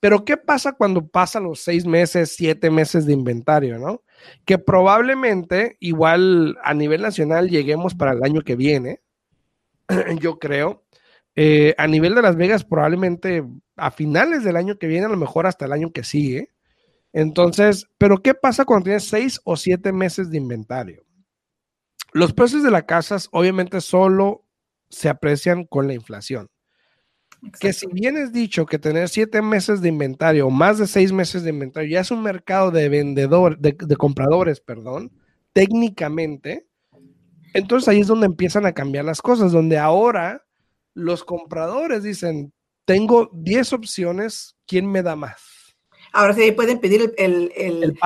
Pero 0.00 0.24
¿qué 0.24 0.38
pasa 0.38 0.72
cuando 0.72 1.06
pasan 1.06 1.44
los 1.44 1.60
seis 1.60 1.84
meses, 1.84 2.34
siete 2.34 2.70
meses 2.70 3.04
de 3.04 3.12
inventario, 3.12 3.78
no? 3.78 4.02
Que 4.46 4.56
probablemente 4.56 5.76
igual 5.78 6.56
a 6.64 6.72
nivel 6.72 7.02
nacional 7.02 7.50
lleguemos 7.50 7.94
para 7.94 8.12
el 8.12 8.24
año 8.24 8.40
que 8.40 8.56
viene, 8.56 9.02
yo 10.18 10.38
creo. 10.38 10.82
Eh, 11.36 11.74
a 11.76 11.86
nivel 11.86 12.14
de 12.14 12.22
Las 12.22 12.36
Vegas 12.36 12.64
probablemente 12.64 13.44
a 13.76 13.90
finales 13.90 14.44
del 14.44 14.56
año 14.56 14.78
que 14.78 14.86
viene, 14.86 15.06
a 15.06 15.10
lo 15.10 15.16
mejor 15.18 15.46
hasta 15.46 15.66
el 15.66 15.72
año 15.72 15.92
que 15.92 16.04
sigue 16.04 16.51
entonces, 17.12 17.86
pero 17.98 18.22
¿qué 18.22 18.34
pasa 18.34 18.64
cuando 18.64 18.84
tienes 18.84 19.04
seis 19.04 19.40
o 19.44 19.56
siete 19.56 19.92
meses 19.92 20.30
de 20.30 20.38
inventario? 20.38 21.04
Los 22.12 22.32
precios 22.32 22.62
de 22.62 22.70
las 22.70 22.84
casas 22.84 23.28
obviamente 23.32 23.80
solo 23.80 24.44
se 24.88 25.08
aprecian 25.08 25.64
con 25.64 25.86
la 25.86 25.94
inflación. 25.94 26.48
Que 27.60 27.72
si 27.72 27.86
bien 27.88 28.16
es 28.16 28.32
dicho 28.32 28.66
que 28.66 28.78
tener 28.78 29.08
siete 29.08 29.42
meses 29.42 29.80
de 29.80 29.88
inventario 29.88 30.46
o 30.46 30.50
más 30.50 30.78
de 30.78 30.86
seis 30.86 31.12
meses 31.12 31.42
de 31.42 31.50
inventario 31.50 31.90
ya 31.90 32.00
es 32.00 32.10
un 32.10 32.22
mercado 32.22 32.70
de 32.70 32.88
vendedor, 32.88 33.58
de, 33.58 33.76
de 33.78 33.96
compradores, 33.96 34.60
perdón, 34.60 35.10
técnicamente, 35.52 36.68
entonces 37.52 37.88
ahí 37.88 38.00
es 38.00 38.06
donde 38.06 38.26
empiezan 38.26 38.64
a 38.64 38.72
cambiar 38.72 39.04
las 39.04 39.20
cosas, 39.20 39.52
donde 39.52 39.78
ahora 39.78 40.44
los 40.94 41.24
compradores 41.24 42.02
dicen, 42.02 42.52
tengo 42.84 43.30
10 43.32 43.72
opciones, 43.72 44.56
¿quién 44.66 44.90
me 44.90 45.02
da 45.02 45.16
más? 45.16 45.51
Ahora 46.12 46.34
sí 46.34 46.52
pueden 46.52 46.78
pedir 46.78 47.14
el, 47.16 47.52
el, 47.56 47.96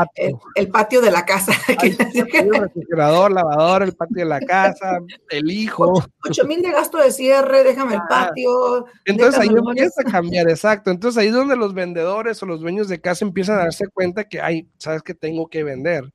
patio. 0.71 1.01
de 1.01 1.11
la 1.11 1.25
casa. 1.25 1.53
el 1.83 2.55
refrigerador, 2.55 3.33
lavador, 3.33 3.83
el 3.83 3.95
patio 3.95 4.19
de 4.19 4.25
la 4.25 4.41
casa, 4.41 5.01
el 5.29 5.51
hijo. 5.51 6.05
8 6.25 6.45
mil 6.47 6.63
de 6.63 6.71
gasto 6.71 6.99
de 6.99 7.11
cierre, 7.11 7.65
déjame 7.65 7.95
el 7.95 8.03
patio. 8.09 8.87
Entonces 9.05 9.41
ahí 9.41 9.49
empieza 9.49 10.03
a 10.03 10.11
cambiar, 10.11 10.49
exacto. 10.49 10.91
Entonces 10.91 11.21
ahí 11.21 11.29
es 11.29 11.35
donde 11.35 11.57
los 11.57 11.75
vendedores 11.75 12.41
o 12.43 12.47
los 12.47 12.61
dueños 12.61 12.89
de 12.89 13.01
casa 13.01 13.25
empiezan 13.25 13.59
a 13.59 13.65
darse 13.65 13.89
cuenta 13.89 14.25
que, 14.25 14.41
ay, 14.41 14.69
sabes 14.79 15.03
que 15.03 15.15
tengo 15.15 15.49
que 15.49 15.65
vender. 15.65 16.13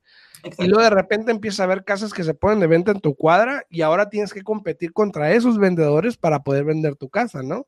Y 0.57 0.67
luego 0.67 0.83
de 0.83 0.89
repente 0.89 1.31
empieza 1.31 1.63
a 1.63 1.67
ver 1.67 1.83
casas 1.83 2.13
que 2.13 2.23
se 2.23 2.33
ponen 2.33 2.59
de 2.59 2.67
venta 2.67 2.91
en 2.91 2.99
tu 2.99 3.15
cuadra 3.15 3.65
y 3.69 3.81
ahora 3.81 4.09
tienes 4.09 4.33
que 4.33 4.43
competir 4.43 4.93
contra 4.93 5.33
esos 5.33 5.57
vendedores 5.57 6.17
para 6.17 6.43
poder 6.43 6.63
vender 6.63 6.95
tu 6.95 7.09
casa, 7.09 7.43
¿no? 7.43 7.67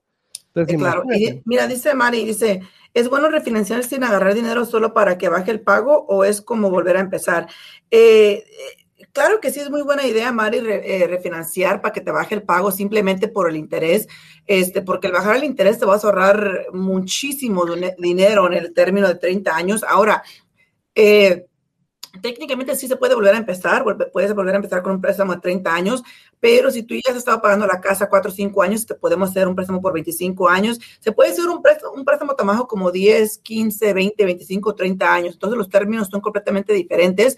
Entonces, 0.55 0.77
claro, 0.77 1.03
mira, 1.45 1.67
dice 1.67 1.93
Mari, 1.95 2.25
dice, 2.25 2.61
¿Es 2.93 3.09
bueno 3.09 3.29
refinanciar 3.29 3.83
sin 3.83 4.03
agarrar 4.03 4.35
dinero 4.35 4.65
solo 4.65 4.93
para 4.93 5.17
que 5.17 5.27
baje 5.29 5.49
el 5.49 5.61
pago 5.61 6.05
o 6.07 6.23
es 6.23 6.41
como 6.41 6.69
volver 6.69 6.97
a 6.97 6.99
empezar? 6.99 7.47
Eh, 7.89 8.43
eh, 8.45 9.05
claro 9.11 9.39
que 9.39 9.49
sí 9.49 9.59
es 9.59 9.71
muy 9.71 9.81
buena 9.81 10.05
idea, 10.05 10.31
Mari, 10.31 10.59
eh, 10.59 11.07
refinanciar 11.09 11.81
para 11.81 11.91
que 11.91 12.01
te 12.01 12.11
baje 12.11 12.35
el 12.35 12.43
pago 12.43 12.71
simplemente 12.71 13.27
por 13.27 13.49
el 13.49 13.55
interés, 13.55 14.07
este, 14.45 14.83
porque 14.83 15.07
el 15.07 15.13
bajar 15.13 15.37
el 15.37 15.43
interés 15.43 15.79
te 15.79 15.85
vas 15.85 16.03
a 16.03 16.07
ahorrar 16.07 16.67
muchísimo 16.71 17.65
dinero 17.97 18.45
en 18.45 18.53
el 18.53 18.73
término 18.73 19.07
de 19.07 19.15
30 19.15 19.55
años. 19.55 19.83
Ahora, 19.83 20.21
eh, 20.93 21.47
técnicamente 22.21 22.75
sí 22.75 22.87
se 22.87 22.95
puede 22.95 23.15
volver 23.15 23.33
a 23.33 23.37
empezar, 23.37 23.83
puedes 24.11 24.33
volver 24.33 24.53
a 24.53 24.57
empezar 24.57 24.83
con 24.83 24.93
un 24.93 25.01
préstamo 25.01 25.33
de 25.33 25.41
30 25.41 25.73
años, 25.73 26.03
pero 26.39 26.69
si 26.69 26.83
tú 26.83 26.93
ya 26.95 27.11
has 27.11 27.17
estado 27.17 27.41
pagando 27.41 27.65
la 27.65 27.81
casa 27.81 28.09
4 28.09 28.31
o 28.31 28.33
5 28.33 28.61
años, 28.61 28.85
te 28.85 28.95
podemos 28.95 29.29
hacer 29.29 29.47
un 29.47 29.55
préstamo 29.55 29.81
por 29.81 29.93
25 29.93 30.47
años. 30.47 30.79
Se 30.99 31.11
puede 31.11 31.31
hacer 31.31 31.45
un 31.47 31.61
préstamo, 31.61 31.93
un 31.93 32.05
préstamo 32.05 32.35
tan 32.35 32.47
bajo 32.47 32.67
como 32.67 32.91
10, 32.91 33.39
15, 33.39 33.93
20, 33.93 34.25
25, 34.25 34.75
30 34.75 35.13
años. 35.13 35.33
Entonces 35.33 35.57
los 35.57 35.69
términos 35.69 36.09
son 36.09 36.21
completamente 36.21 36.73
diferentes. 36.73 37.37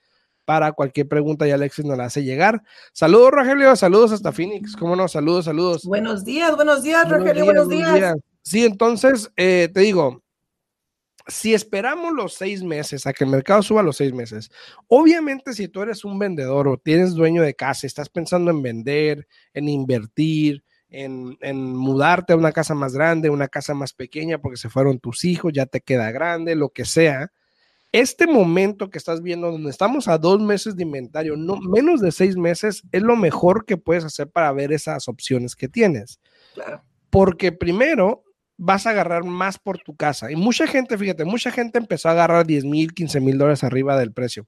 para 0.44 0.74
cualquier 0.74 1.08
pregunta 1.08 1.48
y 1.48 1.52
Alexis 1.52 1.86
nos 1.86 1.98
la 1.98 2.08
hace 2.08 2.26
llegar. 2.26 2.62
Saludos, 2.92 3.32
Rogelio, 3.32 3.74
saludos 3.78 4.12
hasta 4.12 4.34
Phoenix, 4.34 4.76
cómo 4.76 4.98
no, 4.98 5.08
saludos, 5.08 5.46
saludos. 5.46 5.86
Buenos 5.86 6.26
días, 6.26 6.54
buenos 6.58 6.84
días, 6.84 7.10
Rogelio, 7.10 7.46
buenos 7.46 7.70
días. 7.70 8.16
Sí, 8.42 8.66
entonces, 8.66 9.32
eh, 9.38 9.70
te 9.74 9.80
digo, 9.80 10.24
si 11.30 11.54
esperamos 11.54 12.14
los 12.14 12.34
seis 12.34 12.64
meses 12.64 13.06
a 13.06 13.14
que 13.14 13.24
el 13.24 13.30
mercado 13.30 13.62
suba 13.62 13.84
los 13.84 13.98
seis 13.98 14.14
meses, 14.14 14.52
obviamente 14.88 15.54
si 15.54 15.68
tú 15.68 15.82
eres 15.82 16.04
un 16.04 16.20
vendedor 16.20 16.68
o 16.68 16.78
tienes 16.78 17.14
dueño 17.14 17.42
de 17.42 17.56
casa, 17.56 17.88
estás 17.88 18.10
pensando 18.10 18.52
en 18.52 18.62
vender, 18.62 19.28
en 19.54 19.70
invertir, 19.70 20.64
en, 20.90 21.38
en, 21.42 21.76
mudarte 21.76 22.34
a 22.34 22.36
una 22.36 22.52
casa 22.52 22.74
más 22.74 22.94
grande, 22.94 23.30
una 23.30 23.48
casa 23.48 23.74
más 23.74 23.94
pequeña 23.94 24.40
porque 24.40 24.58
se 24.58 24.70
fueron 24.70 25.00
tus 25.00 25.24
hijos, 25.24 25.54
ya 25.54 25.66
te 25.66 25.82
queda 25.82 26.12
grande, 26.12 26.56
lo 26.56 26.70
que 26.70 26.86
sea, 26.86 27.32
este 27.92 28.28
momento 28.28 28.90
que 28.90 29.00
estás 29.00 29.22
viendo, 29.22 29.52
donde 29.52 29.72
estamos 29.72 30.08
a 30.08 30.18
dos 30.18 30.40
meses 30.40 30.76
de 30.76 30.84
inventario, 30.84 31.36
no 31.36 31.58
menos 31.58 32.02
de 32.02 32.12
seis 32.12 32.38
meses, 32.38 32.84
es 32.92 33.02
lo 33.02 33.16
mejor 33.16 33.66
que 33.66 33.78
puedes 33.78 34.04
hacer 34.04 34.30
para 34.30 34.52
ver 34.52 34.72
esas 34.72 35.08
opciones 35.08 35.56
que 35.56 35.68
tienes. 35.68 36.20
Claro. 36.54 36.84
Porque 37.10 37.52
primero 37.52 38.24
vas 38.62 38.86
a 38.86 38.90
agarrar 38.90 39.24
más 39.24 39.58
por 39.58 39.80
tu 39.80 39.96
casa. 39.96 40.30
Y 40.30 40.36
mucha 40.36 40.68
gente, 40.68 40.98
fíjate, 40.98 41.24
mucha 41.24 41.50
gente 41.50 41.80
empezó 41.80 42.10
a 42.10 42.12
agarrar 42.12 42.46
10 42.46 42.66
mil, 42.66 42.94
15 42.94 43.22
mil 43.22 43.38
dólares 43.38 43.64
arriba 43.64 43.98
del 43.98 44.12
precio. 44.12 44.48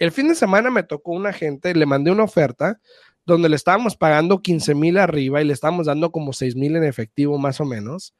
El 0.00 0.10
fin 0.10 0.26
de 0.26 0.34
semana 0.34 0.68
me 0.68 0.82
tocó 0.82 1.12
una 1.12 1.32
gente, 1.32 1.72
le 1.72 1.86
mandé 1.86 2.10
una 2.10 2.24
oferta 2.24 2.80
donde 3.24 3.48
le 3.48 3.54
estábamos 3.54 3.96
pagando 3.96 4.42
15 4.42 4.74
mil 4.74 4.98
arriba 4.98 5.40
y 5.40 5.44
le 5.44 5.52
estábamos 5.52 5.86
dando 5.86 6.10
como 6.10 6.32
6 6.32 6.56
mil 6.56 6.74
en 6.74 6.82
efectivo 6.82 7.38
más 7.38 7.60
o 7.60 7.64
menos. 7.64 8.16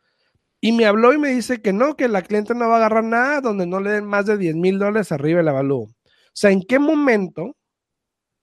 Y 0.60 0.70
me 0.70 0.86
habló 0.86 1.12
y 1.12 1.18
me 1.18 1.30
dice 1.30 1.60
que 1.60 1.72
no, 1.72 1.96
que 1.96 2.06
la 2.06 2.22
cliente 2.22 2.54
no 2.54 2.68
va 2.68 2.74
a 2.74 2.76
agarrar 2.76 3.02
nada 3.02 3.40
donde 3.40 3.66
no 3.66 3.80
le 3.80 3.90
den 3.90 4.04
más 4.04 4.26
de 4.26 4.38
10 4.38 4.54
mil 4.54 4.78
dólares 4.78 5.10
arriba 5.10 5.40
el 5.40 5.48
avalúo. 5.48 5.82
O 5.86 5.94
sea, 6.34 6.52
¿en 6.52 6.62
qué 6.62 6.78
momento 6.78 7.56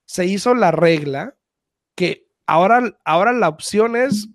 se 0.06 0.26
hizo 0.26 0.54
la 0.54 0.72
regla 0.72 1.38
que 1.96 2.28
ahora, 2.46 3.00
ahora 3.06 3.32
la 3.32 3.48
opción 3.48 3.96
es 3.96 4.28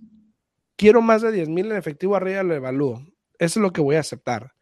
quiero 0.77 1.03
más 1.03 1.23
de 1.23 1.33
10 1.33 1.49
mil 1.49 1.71
en 1.71 1.77
efectivo 1.77 2.17
arriba 2.17 2.39
del 2.39 2.53
evalúo. 2.53 3.01
Eso 3.39 3.61
es 3.61 3.63
lo 3.63 3.73
que 3.73 3.81
voy 3.81 3.97
a 3.97 4.01
aceptar. 4.01 4.53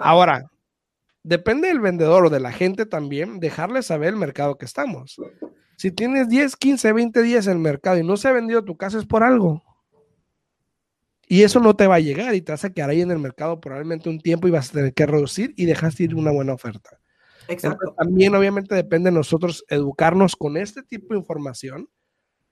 Ahora, 0.00 0.50
depende 1.22 1.68
del 1.68 1.80
vendedor 1.80 2.26
o 2.26 2.30
de 2.30 2.40
la 2.40 2.52
gente 2.52 2.86
también, 2.86 3.40
dejarle 3.40 3.82
saber 3.82 4.10
el 4.10 4.16
mercado 4.16 4.56
que 4.56 4.64
estamos. 4.64 5.16
Si 5.76 5.90
tienes 5.90 6.28
10, 6.28 6.56
15, 6.56 6.92
20 6.92 7.22
días 7.22 7.46
en 7.46 7.54
el 7.54 7.58
mercado 7.58 7.98
y 7.98 8.04
no 8.04 8.16
se 8.16 8.28
ha 8.28 8.32
vendido 8.32 8.64
tu 8.64 8.76
casa 8.76 8.98
es 8.98 9.06
por 9.06 9.22
algo. 9.22 9.62
Y 11.26 11.42
eso 11.42 11.58
no 11.58 11.74
te 11.74 11.86
va 11.86 11.96
a 11.96 12.00
llegar 12.00 12.34
y 12.34 12.42
te 12.42 12.52
vas 12.52 12.64
a 12.64 12.72
quedar 12.72 12.90
ahí 12.90 13.00
en 13.00 13.10
el 13.10 13.18
mercado 13.18 13.60
probablemente 13.60 14.08
un 14.08 14.20
tiempo 14.20 14.46
y 14.46 14.50
vas 14.50 14.70
a 14.70 14.74
tener 14.74 14.94
que 14.94 15.06
reducir 15.06 15.54
y 15.56 15.64
dejaste 15.64 16.04
ir 16.04 16.14
una 16.14 16.30
buena 16.30 16.52
oferta. 16.52 17.00
Exacto. 17.48 17.94
también 17.98 18.34
obviamente 18.34 18.74
depende 18.74 19.10
de 19.10 19.16
nosotros 19.16 19.66
educarnos 19.68 20.34
con 20.34 20.56
este 20.56 20.82
tipo 20.82 21.12
de 21.12 21.20
información 21.20 21.90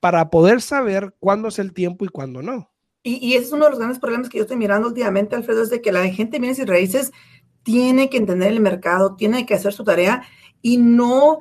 para 0.01 0.29
poder 0.29 0.61
saber 0.61 1.15
cuándo 1.19 1.49
es 1.49 1.59
el 1.59 1.73
tiempo 1.73 2.05
y 2.05 2.09
cuándo 2.09 2.43
no. 2.43 2.72
Y, 3.03 3.19
y, 3.27 3.35
ese 3.35 3.47
es 3.47 3.53
uno 3.53 3.65
de 3.65 3.71
los 3.71 3.79
grandes 3.79 3.99
problemas 3.99 4.29
que 4.29 4.39
yo 4.39 4.43
estoy 4.43 4.57
mirando 4.57 4.89
últimamente, 4.89 5.35
Alfredo, 5.35 5.63
es 5.63 5.71
de 5.71 5.83
que 5.83 5.91
la 5.91 6.07
gente 6.09 6.39
bienes 6.39 6.61
y 6.61 6.65
raíces 6.65 7.11
tiene 7.63 8.09
que 8.11 8.17
entender 8.17 8.53
el 8.53 8.61
mercado, 8.61 9.17
tiene 9.17 9.47
que 9.47 9.55
hacer 9.55 9.73
su 9.73 9.85
tarea 9.85 10.23
y 10.61 10.77
no, 10.77 11.41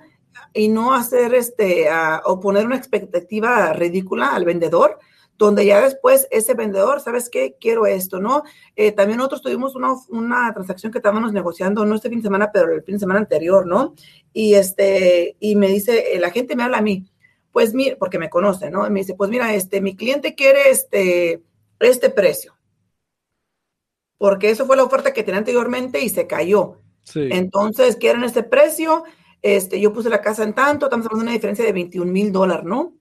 y 0.53 0.67
no 0.69 0.93
hacer 0.93 1.33
este, 1.33 1.87
o 2.25 2.39
poner 2.39 2.65
una 2.65 2.75
expectativa 2.75 3.73
ridícula 3.73 4.35
al 4.35 4.45
vendedor, 4.45 4.99
donde 5.37 5.65
ya 5.65 5.81
después 5.81 6.27
ese 6.29 6.53
vendedor, 6.53 6.99
¿sabes 6.99 7.29
qué? 7.29 7.55
Quiero 7.59 7.87
esto, 7.87 8.19
¿no? 8.19 8.43
Eh, 8.75 8.91
también 8.91 9.17
nosotros 9.17 9.41
tuvimos 9.41 9.75
una, 9.75 9.93
una, 10.09 10.53
transacción 10.53 10.91
que 10.91 10.99
estábamos 10.99 11.33
negociando, 11.33 11.83
no 11.83 11.95
este 11.95 12.09
fin 12.09 12.19
de 12.19 12.27
semana, 12.27 12.51
pero 12.51 12.71
el 12.71 12.83
fin 12.83 12.95
de 12.95 12.99
semana 12.99 13.21
anterior, 13.21 13.65
¿no? 13.65 13.95
Y, 14.33 14.53
este, 14.53 15.37
y 15.39 15.55
me 15.55 15.67
dice, 15.67 16.05
la 16.19 16.29
gente 16.29 16.55
me 16.55 16.63
habla 16.63 16.77
a 16.77 16.83
mí, 16.83 17.11
pues 17.51 17.73
mira, 17.73 17.95
porque 17.97 18.19
me 18.19 18.29
conoce, 18.29 18.69
¿no? 18.69 18.85
Y 18.85 18.91
me 18.91 18.99
dice, 18.99 19.15
pues 19.15 19.31
mira, 19.31 19.53
este, 19.55 19.81
mi 19.81 19.95
cliente 19.95 20.35
quiere 20.35 20.69
este, 20.69 21.41
este 21.85 22.09
precio. 22.09 22.55
Porque 24.17 24.49
eso 24.49 24.65
fue 24.65 24.77
la 24.77 24.83
oferta 24.83 25.13
que 25.13 25.23
tenía 25.23 25.39
anteriormente 25.39 25.99
y 25.99 26.09
se 26.09 26.27
cayó. 26.27 26.77
Entonces, 27.15 27.95
quieren 27.95 28.23
este 28.23 28.43
precio. 28.43 29.03
Este, 29.41 29.79
yo 29.81 29.91
puse 29.91 30.09
la 30.09 30.21
casa 30.21 30.43
en 30.43 30.53
tanto, 30.53 30.85
estamos 30.85 31.07
hablando 31.07 31.23
de 31.23 31.29
una 31.29 31.33
diferencia 31.33 31.65
de 31.65 31.73
21 31.73 32.11
mil 32.11 32.31
dólares, 32.31 32.63
¿no? 32.63 32.93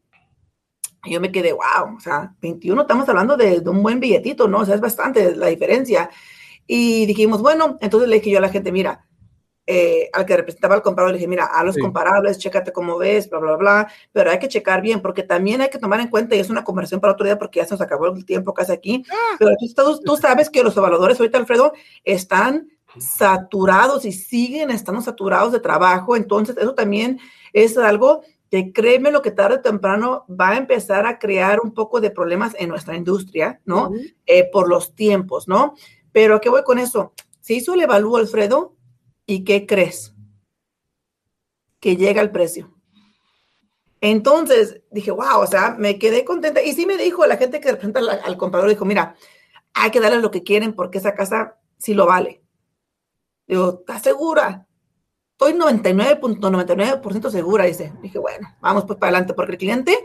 Y 1.04 1.12
yo 1.12 1.20
me 1.20 1.30
quedé, 1.30 1.52
wow, 1.52 1.96
o 1.96 2.00
sea, 2.00 2.34
21, 2.40 2.80
estamos 2.82 3.08
hablando 3.08 3.36
de, 3.36 3.62
un 3.66 3.82
buen 3.82 4.00
billetito, 4.00 4.48
¿no? 4.48 4.60
O 4.60 4.64
sea, 4.64 4.74
es 4.74 4.80
bastante 4.80 5.36
la 5.36 5.46
diferencia. 5.46 6.10
Y 6.66 7.04
dijimos, 7.06 7.42
bueno, 7.42 7.76
entonces 7.80 8.08
le 8.08 8.16
dije 8.16 8.30
yo 8.30 8.38
a 8.38 8.42
la 8.42 8.48
gente, 8.48 8.72
mira, 8.72 9.06
eh, 9.72 10.10
al 10.12 10.26
que 10.26 10.36
representaba 10.36 10.74
al 10.74 10.82
comprador, 10.82 11.12
le 11.12 11.18
dije, 11.18 11.28
mira, 11.28 11.44
a 11.44 11.62
los 11.62 11.78
comparables, 11.78 12.38
chécate 12.38 12.72
cómo 12.72 12.98
ves, 12.98 13.30
bla, 13.30 13.38
bla, 13.38 13.54
bla, 13.54 13.92
pero 14.10 14.32
hay 14.32 14.40
que 14.40 14.48
checar 14.48 14.82
bien, 14.82 15.00
porque 15.00 15.22
también 15.22 15.60
hay 15.60 15.70
que 15.70 15.78
tomar 15.78 16.00
en 16.00 16.08
cuenta, 16.08 16.34
y 16.34 16.40
es 16.40 16.50
una 16.50 16.64
conversación 16.64 17.00
para 17.00 17.12
otro 17.12 17.24
día, 17.24 17.38
porque 17.38 17.60
ya 17.60 17.66
se 17.66 17.74
nos 17.74 17.80
acabó 17.80 18.08
el 18.08 18.24
tiempo 18.24 18.52
casi 18.52 18.72
aquí, 18.72 19.04
ah. 19.08 19.36
pero 19.38 19.52
tú, 19.76 20.00
tú, 20.04 20.16
sabes 20.16 20.50
que 20.50 20.64
los 20.64 20.76
evaluadores 20.76 21.20
ahorita, 21.20 21.38
Alfredo, 21.38 21.72
están 22.02 22.68
saturados 22.98 24.04
y 24.04 24.10
siguen 24.10 24.72
estando 24.72 25.00
saturados 25.02 25.52
de 25.52 25.60
trabajo, 25.60 26.16
entonces 26.16 26.56
eso 26.58 26.74
también 26.74 27.20
es 27.52 27.78
algo 27.78 28.22
que 28.50 28.72
créeme 28.72 29.12
lo 29.12 29.22
que 29.22 29.30
tarde 29.30 29.58
o 29.58 29.60
temprano 29.60 30.24
va 30.28 30.48
a 30.48 30.56
empezar 30.56 31.06
a 31.06 31.20
crear 31.20 31.60
un 31.60 31.72
poco 31.74 32.00
de 32.00 32.10
problemas 32.10 32.56
en 32.58 32.70
nuestra 32.70 32.96
industria, 32.96 33.60
¿no? 33.64 33.92
Eh, 34.26 34.50
por 34.50 34.68
los 34.68 34.96
tiempos, 34.96 35.46
¿no? 35.46 35.74
Pero 36.10 36.40
¿qué 36.40 36.48
voy 36.48 36.64
con 36.64 36.80
eso? 36.80 37.12
Se 37.40 37.54
hizo 37.54 37.74
el 37.74 37.82
evalúo, 37.82 38.16
Alfredo, 38.16 38.74
¿Y 39.30 39.44
qué 39.44 39.64
crees? 39.64 40.12
Que 41.78 41.96
llega 41.96 42.20
el 42.20 42.32
precio. 42.32 42.74
Entonces 44.00 44.82
dije, 44.90 45.12
wow, 45.12 45.38
o 45.40 45.46
sea, 45.46 45.76
me 45.78 46.00
quedé 46.00 46.24
contenta. 46.24 46.60
Y 46.60 46.72
sí 46.72 46.84
me 46.84 46.96
dijo 46.96 47.24
la 47.26 47.36
gente 47.36 47.60
que 47.60 47.70
representa 47.70 48.00
al, 48.00 48.36
comprador, 48.36 48.68
dijo, 48.68 48.84
mira, 48.84 49.14
hay 49.72 49.92
que 49.92 50.00
darle 50.00 50.18
lo 50.18 50.32
que 50.32 50.42
quieren 50.42 50.72
porque 50.72 50.98
esa 50.98 51.14
casa 51.14 51.58
sí 51.78 51.94
lo 51.94 52.06
vale. 52.06 52.42
Digo, 53.46 53.78
¿estás 53.78 54.02
segura? 54.02 54.66
Estoy 55.38 55.52
99.99% 55.52 57.30
segura, 57.30 57.66
dice. 57.66 57.92
Dije, 58.02 58.18
bueno, 58.18 58.48
vamos 58.60 58.84
pues 58.84 58.98
para 58.98 59.10
adelante, 59.10 59.34
porque 59.34 59.52
el 59.52 59.58
cliente 59.58 59.96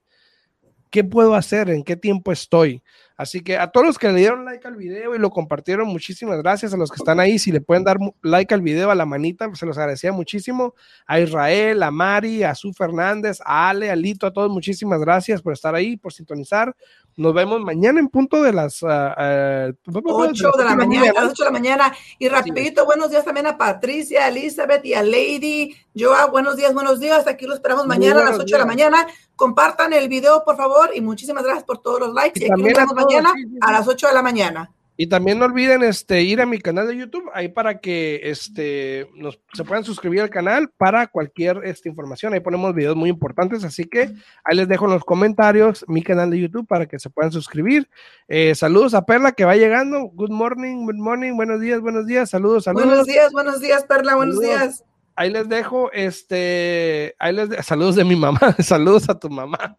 qué 0.91 1.03
puedo 1.03 1.35
hacer, 1.35 1.71
en 1.71 1.83
qué 1.83 1.97
tiempo 1.97 2.31
estoy. 2.31 2.83
Así 3.17 3.41
que 3.41 3.57
a 3.57 3.69
todos 3.69 3.87
los 3.87 3.99
que 3.99 4.09
le 4.13 4.19
dieron 4.19 4.45
like 4.45 4.67
al 4.69 4.77
video 4.77 5.15
y 5.15 5.19
lo 5.19 5.31
compartieron, 5.31 5.89
muchísimas 5.89 6.39
gracias. 6.39 6.75
A 6.75 6.77
los 6.77 6.91
que 6.91 6.97
están 6.97 7.19
ahí, 7.19 7.39
si 7.39 7.51
le 7.51 7.63
pueden 7.63 7.83
dar 7.83 7.99
like 8.23 8.53
al 8.53 8.61
video, 8.61 8.91
a 8.91 8.95
la 8.95 9.07
manita, 9.07 9.49
se 9.55 9.65
los 9.65 9.79
agradecía 9.79 10.13
muchísimo. 10.13 10.75
A 11.07 11.19
Israel, 11.21 11.83
a 11.83 11.91
Mari, 11.91 12.43
a 12.43 12.55
Su 12.55 12.75
Fernández, 12.75 13.39
a 13.45 13.71
Ale, 13.71 13.91
a 13.91 13.97
Lito, 13.97 14.27
a 14.27 14.33
todos, 14.33 14.51
muchísimas 14.51 15.01
gracias 15.01 15.41
por 15.41 15.55
estar 15.55 15.75
ahí, 15.75 15.97
por 15.97 16.13
sintonizar. 16.13 16.77
Nos 17.19 17.33
vemos 17.33 17.63
mañana 17.63 17.99
en 17.99 18.09
punto 18.09 18.43
de 18.43 18.53
las 18.53 18.83
uh, 18.83 18.87
uh, 18.87 19.73
8 19.87 20.51
de 20.59 20.65
la 20.65 20.77
mañana, 20.77 21.13
a 21.17 21.23
las 21.23 21.31
8 21.31 21.45
de 21.45 21.49
la 21.49 21.51
mañana. 21.51 21.93
Y 22.19 22.29
rapidito, 22.29 22.85
buenos 22.85 23.09
días 23.09 23.25
también 23.25 23.47
a 23.47 23.57
Patricia, 23.57 24.27
a 24.27 24.29
Elizabeth 24.29 24.85
y 24.85 24.93
a 24.93 25.03
Lady. 25.03 25.75
Joa, 25.99 26.27
buenos 26.27 26.57
días, 26.57 26.75
buenos 26.75 27.01
días. 27.01 27.27
Aquí 27.27 27.47
lo 27.47 27.55
esperamos 27.55 27.87
mañana 27.87 28.21
a 28.21 28.25
las 28.25 28.39
8 28.39 28.57
de 28.57 28.59
la 28.59 28.67
mañana. 28.67 29.07
Compartan 29.35 29.95
el 29.95 30.11
video, 30.11 30.45
por 30.45 30.59
favor, 30.59 30.91
y 30.95 31.01
muchísimas 31.01 31.43
gracias 31.43 31.65
por 31.65 31.79
todos 31.79 32.01
los 32.01 32.13
likes. 32.13 32.39
Y, 32.39 32.53
aquí 32.53 32.63
nos 32.63 32.75
vemos 32.75 32.95
mañana 32.95 33.33
a 33.63 33.73
las 33.73 33.89
8 33.89 34.09
de 34.09 34.13
la 34.13 34.23
mañana. 34.23 34.71
Y 34.97 35.09
también 35.09 35.39
no 35.39 35.45
olviden 35.45 35.83
este, 35.83 36.23
ir 36.23 36.41
a 36.41 36.47
mi 36.47 36.59
canal 36.59 36.89
de 36.89 36.97
YouTube, 36.97 37.29
ahí 37.35 37.49
para 37.49 37.81
que 37.81 38.21
este, 38.25 39.09
nos, 39.15 39.39
se 39.53 39.65
puedan 39.65 39.85
suscribir 39.85 40.23
al 40.23 40.31
canal 40.31 40.71
para 40.77 41.07
cualquier 41.07 41.61
esta 41.65 41.89
información. 41.89 42.33
Ahí 42.33 42.41
ponemos 42.41 42.75
videos 42.75 42.97
muy 42.97 43.11
importantes, 43.11 43.63
así 43.65 43.85
que 43.85 44.11
ahí 44.43 44.57
les 44.57 44.69
dejo 44.69 44.87
en 44.87 44.93
los 44.93 45.05
comentarios 45.05 45.85
mi 45.87 46.03
canal 46.03 46.31
de 46.31 46.41
YouTube 46.41 46.67
para 46.67 46.87
que 46.87 46.99
se 46.99 47.11
puedan 47.11 47.31
suscribir. 47.31 47.89
Eh, 48.29 48.55
saludos 48.55 48.95
a 48.95 49.05
Perla 49.05 49.33
que 49.33 49.45
va 49.45 49.57
llegando. 49.57 50.11
Good 50.15 50.31
morning, 50.31 50.87
good 50.87 50.97
morning, 50.97 51.37
buenos 51.37 51.61
días, 51.61 51.81
buenos 51.81 52.07
días, 52.07 52.31
saludos, 52.31 52.65
saludos. 52.65 52.87
Buenos 52.87 53.07
días, 53.07 53.33
buenos 53.33 53.61
días, 53.61 53.85
Perla, 53.85 54.17
buenos 54.17 54.41
días. 54.41 54.83
Ahí 55.17 55.31
les 55.31 55.49
dejo, 55.49 55.91
este, 55.93 57.17
ahí 57.19 57.33
les 57.33 57.65
saludos 57.65 57.97
de 57.97 58.05
mi 58.05 58.17
mamá, 58.17 58.39
saludos 58.61 59.09
a 59.09 59.19
tu 59.19 59.31
mamá. 59.31 59.77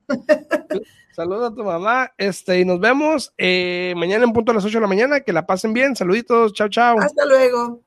Saludos 1.17 1.51
a 1.51 1.55
tu 1.55 1.63
mamá. 1.63 2.11
Este, 2.19 2.59
y 2.59 2.65
nos 2.65 2.79
vemos 2.79 3.33
eh, 3.39 3.95
mañana 3.97 4.23
en 4.23 4.33
punto 4.33 4.51
a 4.51 4.55
las 4.55 4.63
8 4.63 4.77
de 4.77 4.81
la 4.81 4.87
mañana. 4.87 5.21
Que 5.21 5.33
la 5.33 5.47
pasen 5.47 5.73
bien. 5.73 5.95
Saluditos. 5.95 6.53
Chao, 6.53 6.69
chao. 6.69 6.99
Hasta 6.99 7.25
luego. 7.25 7.81